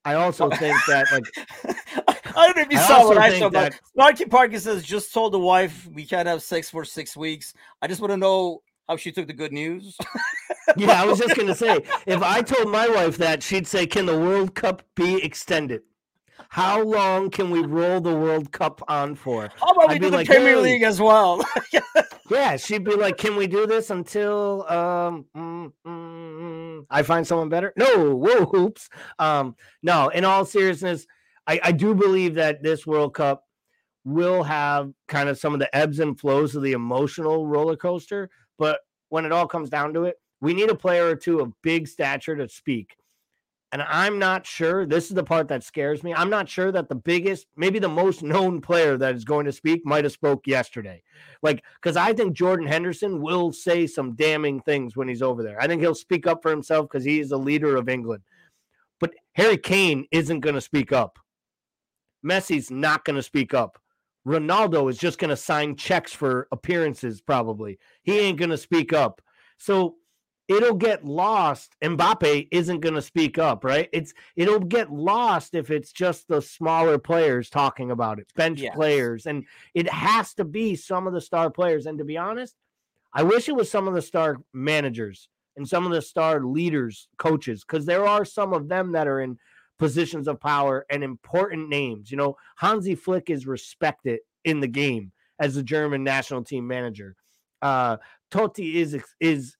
[0.05, 1.23] I also think that like
[2.35, 5.13] I don't know if you I saw what I saw, but Sparky Parker says just
[5.13, 7.53] told the wife we can't have sex for six weeks.
[7.81, 9.95] I just want to know how she took the good news.
[10.77, 14.05] yeah, I was just gonna say if I told my wife that, she'd say, "Can
[14.05, 15.83] the World Cup be extended?"
[16.47, 19.49] How long can we roll the World Cup on for?
[19.59, 20.61] How about I'd we do the like, Premier hey.
[20.61, 21.45] League as well?
[22.29, 27.49] yeah, she'd be like, "Can we do this until um, mm, mm, I find someone
[27.49, 28.89] better?" No, whoa, hoops.
[29.19, 30.09] Um, no.
[30.09, 31.05] In all seriousness,
[31.45, 33.43] I, I do believe that this World Cup
[34.05, 38.29] will have kind of some of the ebbs and flows of the emotional roller coaster.
[38.57, 38.79] But
[39.09, 41.87] when it all comes down to it, we need a player or two of big
[41.87, 42.95] stature to speak.
[43.71, 44.87] And I'm not sure.
[44.87, 46.11] This is the part that scares me.
[46.13, 49.51] I'm not sure that the biggest, maybe the most known player that is going to
[49.51, 51.03] speak might have spoke yesterday.
[51.43, 55.61] Like, because I think Jordan Henderson will say some damning things when he's over there.
[55.61, 58.23] I think he'll speak up for himself because he is the leader of England.
[58.99, 61.19] But Harry Kane isn't going to speak up.
[62.25, 63.79] Messi's not going to speak up.
[64.27, 67.77] Ronaldo is just going to sign checks for appearances, probably.
[68.01, 69.21] He ain't going to speak up.
[69.57, 69.95] So
[70.49, 71.75] it'll get lost.
[71.81, 73.87] Mbappe isn't going to speak up, right?
[73.93, 78.75] It's it'll get lost if it's just the smaller players talking about it, bench yes.
[78.75, 81.85] players, and it has to be some of the star players.
[81.85, 82.55] And to be honest,
[83.13, 87.07] I wish it was some of the star managers and some of the star leaders,
[87.17, 89.37] coaches, because there are some of them that are in
[89.77, 92.11] positions of power and important names.
[92.11, 97.15] You know, Hansi Flick is respected in the game as the German national team manager.
[97.61, 97.97] Uh,
[98.31, 99.55] Tite is is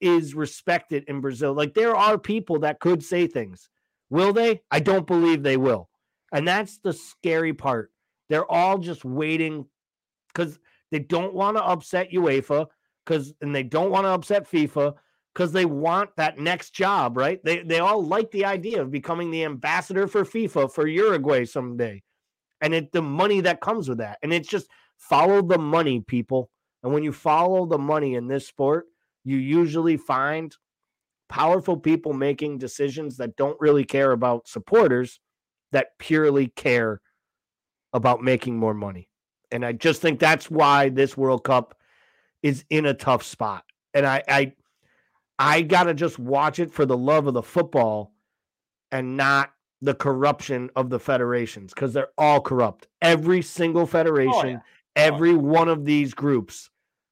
[0.00, 1.54] is respected in Brazil.
[1.54, 3.68] Like there are people that could say things.
[4.10, 4.60] Will they?
[4.70, 5.88] I don't believe they will.
[6.32, 7.90] And that's the scary part.
[8.28, 9.66] They're all just waiting
[10.28, 10.58] because
[10.90, 12.66] they don't want to upset UEFA
[13.04, 14.94] because and they don't want to upset FIFA
[15.34, 17.42] because they want that next job, right?
[17.44, 22.02] They they all like the idea of becoming the ambassador for FIFA for Uruguay someday.
[22.60, 24.18] And it the money that comes with that.
[24.22, 26.50] And it's just follow the money, people.
[26.82, 28.86] And when you follow the money in this sport,
[29.26, 30.56] you usually find
[31.28, 35.18] powerful people making decisions that don't really care about supporters
[35.72, 37.00] that purely care
[37.92, 39.08] about making more money.
[39.50, 41.76] And I just think that's why this World Cup
[42.44, 43.64] is in a tough spot.
[43.94, 44.52] And I I
[45.40, 48.12] I got to just watch it for the love of the football
[48.92, 49.50] and not
[49.82, 52.86] the corruption of the federations because they're all corrupt.
[53.02, 54.58] Every single oh, federation, oh, yeah.
[54.94, 56.70] every oh, one of these groups.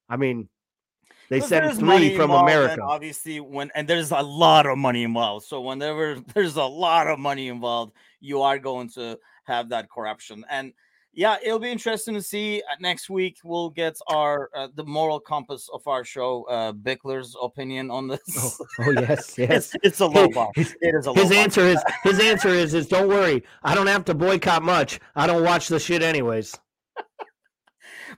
[0.09, 0.49] I mean,
[1.29, 2.83] they sent three from America.
[2.83, 5.47] Obviously, when and there's a lot of money involved.
[5.47, 10.45] So whenever there's a lot of money involved, you are going to have that corruption.
[10.51, 10.73] And
[11.17, 13.39] yeah, it'll be interesting to see uh, next week.
[13.45, 18.21] We'll get our uh, the moral compass of our show, uh, Bickler's opinion on this.
[18.37, 19.75] Oh, oh yes, yes.
[19.75, 20.51] it's, it's, a low bar.
[20.55, 23.45] His, it is a his answer is his answer is is don't worry.
[23.63, 24.99] I don't have to boycott much.
[25.15, 26.55] I don't watch the shit anyways.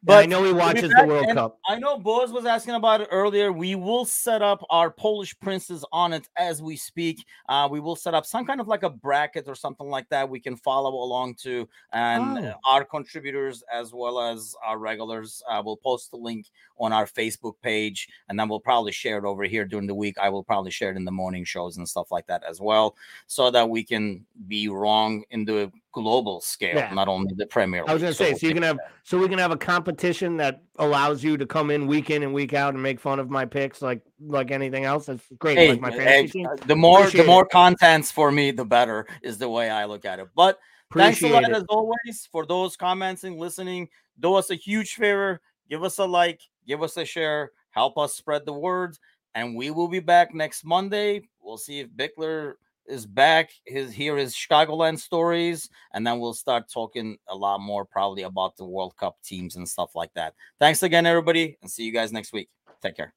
[0.03, 1.59] But I know he watches the World Cup.
[1.66, 3.53] I know Boaz was asking about it earlier.
[3.53, 7.24] We will set up our Polish princes on it as we speak.
[7.49, 10.28] Uh, we will set up some kind of like a bracket or something like that
[10.28, 12.55] we can follow along to, and oh.
[12.68, 15.42] our contributors as well as our regulars.
[15.49, 16.47] Uh, we'll post the link
[16.78, 20.16] on our Facebook page, and then we'll probably share it over here during the week.
[20.18, 22.97] I will probably share it in the morning shows and stuff like that as well,
[23.26, 26.92] so that we can be wrong in the global scale, yeah.
[26.92, 27.88] not only the Premier League.
[27.88, 29.57] I was going to say, so, so you can have, so we can have a
[29.57, 33.18] competition that allows you to come in week in and week out and make fun
[33.18, 35.07] of my picks, like like anything else.
[35.07, 35.57] That's great.
[35.57, 37.51] Hey, like my fantasy hey, The more, Appreciate the more it.
[37.51, 40.28] contents for me, the better is the way I look at it.
[40.36, 40.59] But
[40.90, 41.57] Appreciate thanks a lot it.
[41.57, 43.88] as always for those commenting, listening.
[44.20, 45.40] Do us a huge favor.
[45.70, 48.99] Give us a like, give us a share, help us spread the word,
[49.34, 51.22] and we will be back next Monday.
[51.40, 52.55] We'll see if Bickler
[52.89, 53.51] is back.
[53.64, 58.57] His here is Chicagoland stories, and then we'll start talking a lot more probably about
[58.57, 60.34] the World Cup teams and stuff like that.
[60.59, 62.49] Thanks again, everybody, and see you guys next week.
[62.82, 63.14] Take care.